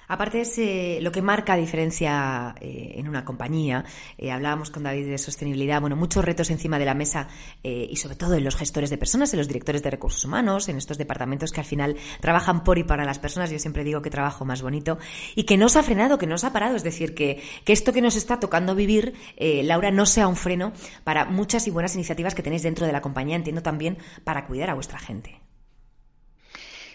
Aparte 0.10 0.42
es 0.42 0.58
eh, 0.58 0.98
lo 1.04 1.12
que 1.12 1.22
marca 1.22 1.56
diferencia 1.56 2.56
eh, 2.60 2.94
en 2.96 3.08
una 3.08 3.24
compañía. 3.24 3.86
Eh, 4.18 4.32
hablábamos 4.32 4.72
con 4.72 4.82
David 4.82 5.08
de 5.08 5.20
sostenibilidad, 5.20 5.80
bueno, 5.82 5.96
muchos 5.96 6.26
retos 6.26 6.50
encima 6.50 6.80
de 6.80 6.86
la 6.86 6.96
mesa 6.96 7.28
y 7.62 7.96
sobre 7.98 8.16
todo 8.16 8.34
en 8.34 8.44
los 8.44 8.56
gestores 8.56 8.90
de 8.90 8.98
personas, 8.98 9.32
en 9.34 9.38
los 9.38 9.48
directores 9.48 9.84
de 9.84 9.92
recursos 9.92 10.26
humanos, 10.26 10.68
en 10.68 10.78
estos 10.78 10.98
departamentos 10.98 11.52
que 11.52 11.60
al 11.60 11.66
final 11.66 11.96
trabajan 12.22 12.64
por 12.64 12.80
y 12.80 12.84
para 12.84 13.06
las 13.06 13.20
personas. 13.20 13.52
Yo 13.52 13.60
siempre 13.60 13.84
digo 13.84 14.02
que 14.02 14.10
trabajo 14.10 14.46
más 14.46 14.64
bonito 14.64 14.98
y 15.36 15.44
que 15.44 15.58
no 15.58 15.70
se 15.70 15.78
ha 15.78 15.84
frenado, 15.84 16.18
que 16.18 16.26
no 16.26 16.40
se 16.40 16.48
ha 16.48 16.54
parado. 16.54 16.76
Es 16.76 16.84
decir, 16.84 17.14
que, 17.14 17.44
que 17.64 17.74
esto 17.74 17.94
que 17.94 18.02
nos 18.02 18.16
está 18.16 18.40
tocando 18.40 18.74
vivir, 18.74 19.14
Laura, 19.38 19.92
no 19.92 20.08
sea 20.08 20.28
un 20.28 20.36
freno 20.36 20.74
para 21.04 21.26
muchas 21.26 21.68
y 21.68 21.72
buenas 21.72 21.94
iniciativas 21.94 22.34
que 22.34 22.42
tenéis 22.42 22.64
dentro 22.64 22.88
de 22.88 22.94
la 22.94 23.02
compañía. 23.02 23.36
Entiendo 23.36 23.62
también 23.62 24.00
para 24.24 24.48
cuidar 24.48 24.72
a 24.72 24.74
vuestra 24.74 24.98
gente. 24.98 25.40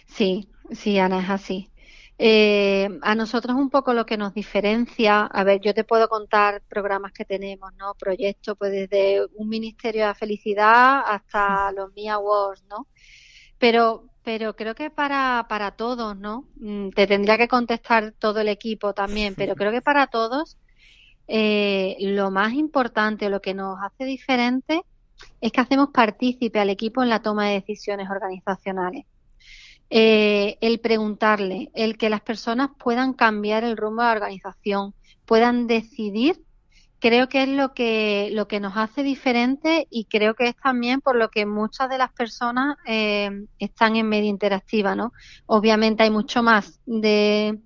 Sí, 0.07 0.49
sí, 0.73 0.99
Ana, 0.99 1.21
es 1.21 1.31
así. 1.31 1.71
Eh, 2.17 2.89
a 3.03 3.15
nosotros 3.17 3.57
un 3.57 3.71
poco 3.71 3.93
lo 3.93 4.07
que 4.07 4.17
nos 4.17 4.35
diferencia, 4.35 5.23
a 5.27 5.45
ver, 5.45 5.61
yo 5.61 5.75
te 5.75 5.83
puedo 5.83 6.09
contar 6.09 6.63
programas 6.69 7.13
que 7.13 7.25
tenemos, 7.25 7.75
¿no? 7.75 7.95
Proyectos, 7.95 8.57
pues 8.57 8.71
desde 8.71 9.27
un 9.35 9.49
Ministerio 9.49 10.03
de 10.03 10.09
la 10.09 10.15
Felicidad 10.15 11.03
hasta 11.07 11.73
los 11.73 11.93
Mi 11.95 12.09
Awards, 12.09 12.65
¿no? 12.71 12.87
Pero, 13.59 14.05
pero 14.23 14.55
creo 14.57 14.75
que 14.77 14.91
para, 14.91 15.47
para 15.49 15.73
todos, 15.73 16.17
¿no? 16.17 16.49
Mm, 16.57 16.91
te 16.91 17.07
tendría 17.09 17.37
que 17.39 17.49
contestar 17.49 18.13
todo 18.19 18.41
el 18.41 18.49
equipo 18.49 18.95
también, 18.95 19.35
pero 19.35 19.57
creo 19.57 19.73
que 19.73 19.83
para 19.83 20.07
todos 20.07 20.57
eh, 21.29 21.97
lo 22.01 22.31
más 22.31 22.53
importante, 22.55 23.29
lo 23.31 23.41
que 23.41 23.55
nos 23.55 23.79
hace 23.83 24.05
diferente 24.05 24.83
es 25.41 25.53
que 25.53 25.61
hacemos 25.61 25.89
partícipe 25.93 26.61
al 26.61 26.71
equipo 26.71 27.03
en 27.03 27.09
la 27.09 27.23
toma 27.23 27.49
de 27.49 27.55
decisiones 27.55 28.09
organizacionales 28.11 29.07
eh, 29.97 30.59
el 30.61 30.81
preguntarle, 30.81 31.71
el 31.73 31.97
que 31.97 32.11
las 32.11 32.21
personas 32.21 32.71
puedan 32.77 33.13
cambiar 33.13 33.63
el 33.63 33.77
rumbo 33.77 34.03
de 34.03 34.09
la 34.09 34.15
organización, 34.15 34.93
puedan 35.25 35.69
decidir, 35.69 36.43
creo 36.99 37.29
que 37.29 37.45
es 37.45 37.49
lo 37.49 37.75
que, 37.75 38.29
lo 38.33 38.49
que 38.49 38.59
nos 38.59 38.77
hace 38.77 39.05
diferente 39.05 39.87
y 39.91 40.07
creo 40.07 40.35
que 40.35 40.49
es 40.49 40.57
también 40.57 41.01
por 41.01 41.15
lo 41.15 41.29
que 41.29 41.47
muchas 41.47 41.89
de 41.89 41.99
las 41.99 42.13
personas 42.13 42.77
eh, 42.89 43.47
están 43.61 43.95
en 43.95 44.09
media 44.09 44.29
interactiva, 44.29 44.97
¿no? 44.97 45.13
Obviamente 45.47 46.03
hay 46.03 46.11
mucho 46.11 46.43
más 46.43 46.81
de, 46.87 47.61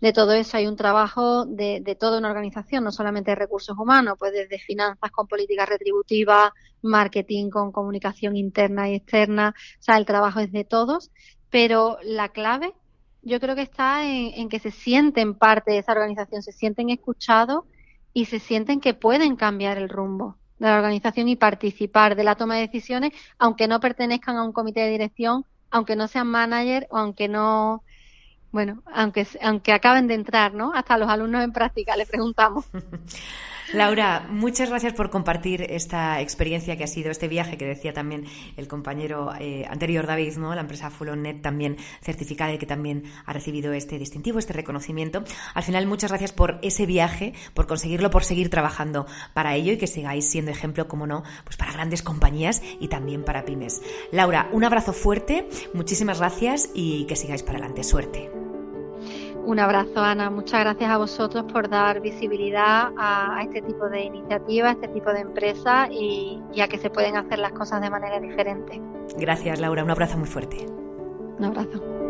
de 0.00 0.12
todo 0.12 0.32
eso, 0.32 0.56
hay 0.56 0.66
un 0.66 0.74
trabajo 0.74 1.46
de, 1.46 1.80
de, 1.80 1.94
toda 1.94 2.18
una 2.18 2.30
organización, 2.30 2.82
no 2.82 2.90
solamente 2.90 3.30
de 3.30 3.36
recursos 3.36 3.78
humanos, 3.78 4.16
pues 4.18 4.32
desde 4.32 4.58
finanzas 4.58 5.12
con 5.12 5.28
políticas 5.28 5.68
retributivas, 5.68 6.50
marketing 6.82 7.50
con 7.50 7.70
comunicación 7.70 8.36
interna 8.36 8.90
y 8.90 8.96
externa, 8.96 9.54
o 9.56 9.82
sea, 9.82 9.96
el 9.96 10.06
trabajo 10.06 10.40
es 10.40 10.50
de 10.50 10.64
todos, 10.64 11.12
pero 11.50 11.98
la 12.02 12.28
clave 12.28 12.74
yo 13.22 13.40
creo 13.40 13.54
que 13.54 13.62
está 13.62 14.04
en, 14.04 14.48
que 14.48 14.58
se 14.58 14.70
sienten 14.70 15.34
parte 15.34 15.72
de 15.72 15.78
esa 15.78 15.92
organización, 15.92 16.42
se 16.42 16.52
sienten 16.52 16.90
escuchados 16.90 17.64
y 18.12 18.26
se 18.26 18.38
sienten 18.38 18.80
que 18.80 18.94
pueden 18.94 19.36
cambiar 19.36 19.76
el 19.78 19.88
rumbo 19.88 20.36
de 20.58 20.68
la 20.68 20.76
organización 20.76 21.28
y 21.28 21.36
participar 21.36 22.16
de 22.16 22.24
la 22.24 22.36
toma 22.36 22.56
de 22.56 22.62
decisiones, 22.62 23.12
aunque 23.38 23.68
no 23.68 23.80
pertenezcan 23.80 24.36
a 24.36 24.44
un 24.44 24.52
comité 24.52 24.80
de 24.80 24.90
dirección, 24.90 25.44
aunque 25.70 25.94
no 25.94 26.08
sean 26.08 26.26
manager 26.26 26.86
o 26.90 26.96
aunque 26.96 27.28
no, 27.28 27.82
bueno, 28.50 28.82
aunque, 28.92 29.26
aunque 29.42 29.72
acaben 29.72 30.06
de 30.06 30.14
entrar, 30.14 30.54
¿no? 30.54 30.72
Hasta 30.74 30.98
los 30.98 31.08
alumnos 31.08 31.44
en 31.44 31.52
práctica 31.52 31.96
le 31.96 32.06
preguntamos. 32.06 32.64
Laura, 33.72 34.26
muchas 34.30 34.70
gracias 34.70 34.94
por 34.94 35.10
compartir 35.10 35.66
esta 35.68 36.20
experiencia 36.22 36.76
que 36.76 36.84
ha 36.84 36.86
sido 36.86 37.10
este 37.10 37.28
viaje 37.28 37.58
que 37.58 37.66
decía 37.66 37.92
también 37.92 38.24
el 38.56 38.66
compañero 38.66 39.32
eh, 39.38 39.66
anterior 39.68 40.06
David, 40.06 40.36
¿no? 40.38 40.54
La 40.54 40.62
empresa 40.62 40.90
Fulonet 40.90 41.42
también 41.42 41.76
certificada 42.00 42.54
y 42.54 42.58
que 42.58 42.66
también 42.66 43.04
ha 43.26 43.32
recibido 43.32 43.72
este 43.74 43.98
distintivo, 43.98 44.38
este 44.38 44.54
reconocimiento. 44.54 45.22
Al 45.54 45.62
final, 45.62 45.86
muchas 45.86 46.10
gracias 46.10 46.32
por 46.32 46.58
ese 46.62 46.86
viaje, 46.86 47.34
por 47.52 47.66
conseguirlo, 47.66 48.10
por 48.10 48.24
seguir 48.24 48.48
trabajando 48.48 49.06
para 49.34 49.54
ello 49.54 49.72
y 49.72 49.76
que 49.76 49.86
sigáis 49.86 50.28
siendo 50.30 50.50
ejemplo, 50.50 50.88
como 50.88 51.06
no, 51.06 51.22
pues 51.44 51.56
para 51.56 51.72
grandes 51.72 52.02
compañías 52.02 52.62
y 52.80 52.88
también 52.88 53.22
para 53.22 53.44
pymes. 53.44 53.82
Laura, 54.12 54.48
un 54.52 54.64
abrazo 54.64 54.94
fuerte, 54.94 55.46
muchísimas 55.74 56.20
gracias 56.20 56.70
y 56.74 57.04
que 57.04 57.16
sigáis 57.16 57.42
para 57.42 57.58
adelante. 57.58 57.84
Suerte. 57.84 58.47
Un 59.44 59.58
abrazo, 59.58 60.00
Ana. 60.00 60.30
Muchas 60.30 60.60
gracias 60.60 60.90
a 60.90 60.98
vosotros 60.98 61.44
por 61.50 61.68
dar 61.68 62.00
visibilidad 62.00 62.90
a, 62.98 63.38
a 63.38 63.42
este 63.42 63.62
tipo 63.62 63.88
de 63.88 64.02
iniciativas, 64.02 64.70
a 64.70 64.72
este 64.72 64.88
tipo 64.88 65.10
de 65.12 65.20
empresas 65.20 65.88
y, 65.90 66.42
y, 66.52 66.60
a 66.60 66.68
que 66.68 66.78
se 66.78 66.90
pueden 66.90 67.16
hacer 67.16 67.38
las 67.38 67.52
cosas 67.52 67.80
de 67.80 67.90
manera 67.90 68.20
diferente. 68.20 68.80
Gracias, 69.16 69.58
Laura. 69.60 69.84
Un 69.84 69.90
abrazo 69.90 70.18
muy 70.18 70.28
fuerte. 70.28 70.66
Un 71.38 71.44
abrazo. 71.44 72.07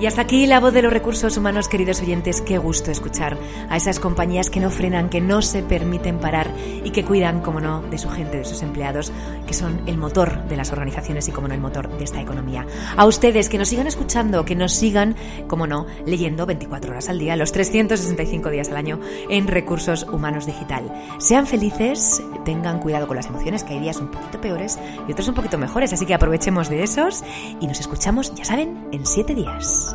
Y 0.00 0.06
hasta 0.06 0.22
aquí 0.22 0.46
la 0.46 0.60
voz 0.60 0.72
de 0.72 0.80
los 0.80 0.90
recursos 0.90 1.36
humanos, 1.36 1.68
queridos 1.68 2.00
oyentes. 2.00 2.40
Qué 2.40 2.56
gusto 2.56 2.90
escuchar 2.90 3.36
a 3.68 3.76
esas 3.76 4.00
compañías 4.00 4.48
que 4.48 4.58
no 4.58 4.70
frenan, 4.70 5.10
que 5.10 5.20
no 5.20 5.42
se 5.42 5.62
permiten 5.62 6.18
parar 6.18 6.50
y 6.82 6.90
que 6.90 7.04
cuidan, 7.04 7.42
como 7.42 7.60
no, 7.60 7.82
de 7.82 7.98
su 7.98 8.08
gente, 8.08 8.38
de 8.38 8.46
sus 8.46 8.62
empleados, 8.62 9.12
que 9.46 9.52
son 9.52 9.82
el 9.86 9.98
motor 9.98 10.44
de 10.44 10.56
las 10.56 10.72
organizaciones 10.72 11.28
y, 11.28 11.32
como 11.32 11.48
no, 11.48 11.54
el 11.54 11.60
motor 11.60 11.98
de 11.98 12.04
esta 12.04 12.18
economía. 12.18 12.66
A 12.96 13.04
ustedes 13.04 13.50
que 13.50 13.58
nos 13.58 13.68
sigan 13.68 13.86
escuchando, 13.86 14.46
que 14.46 14.56
nos 14.56 14.72
sigan, 14.72 15.16
como 15.46 15.66
no, 15.66 15.84
leyendo 16.06 16.46
24 16.46 16.92
horas 16.92 17.10
al 17.10 17.18
día, 17.18 17.36
los 17.36 17.52
365 17.52 18.48
días 18.48 18.70
al 18.70 18.78
año 18.78 19.00
en 19.28 19.48
Recursos 19.48 20.04
Humanos 20.04 20.46
Digital. 20.46 20.90
Sean 21.18 21.46
felices, 21.46 22.22
tengan 22.46 22.80
cuidado 22.80 23.06
con 23.06 23.16
las 23.16 23.26
emociones, 23.26 23.64
que 23.64 23.74
hay 23.74 23.80
días 23.80 23.98
un 23.98 24.10
poquito 24.10 24.40
peores 24.40 24.78
y 25.06 25.12
otros 25.12 25.28
un 25.28 25.34
poquito 25.34 25.58
mejores, 25.58 25.92
así 25.92 26.06
que 26.06 26.14
aprovechemos 26.14 26.70
de 26.70 26.84
esos 26.84 27.22
y 27.60 27.66
nos 27.66 27.80
escuchamos, 27.80 28.34
ya 28.34 28.46
saben, 28.46 28.88
en 28.92 29.04
7 29.04 29.34
días. 29.34 29.89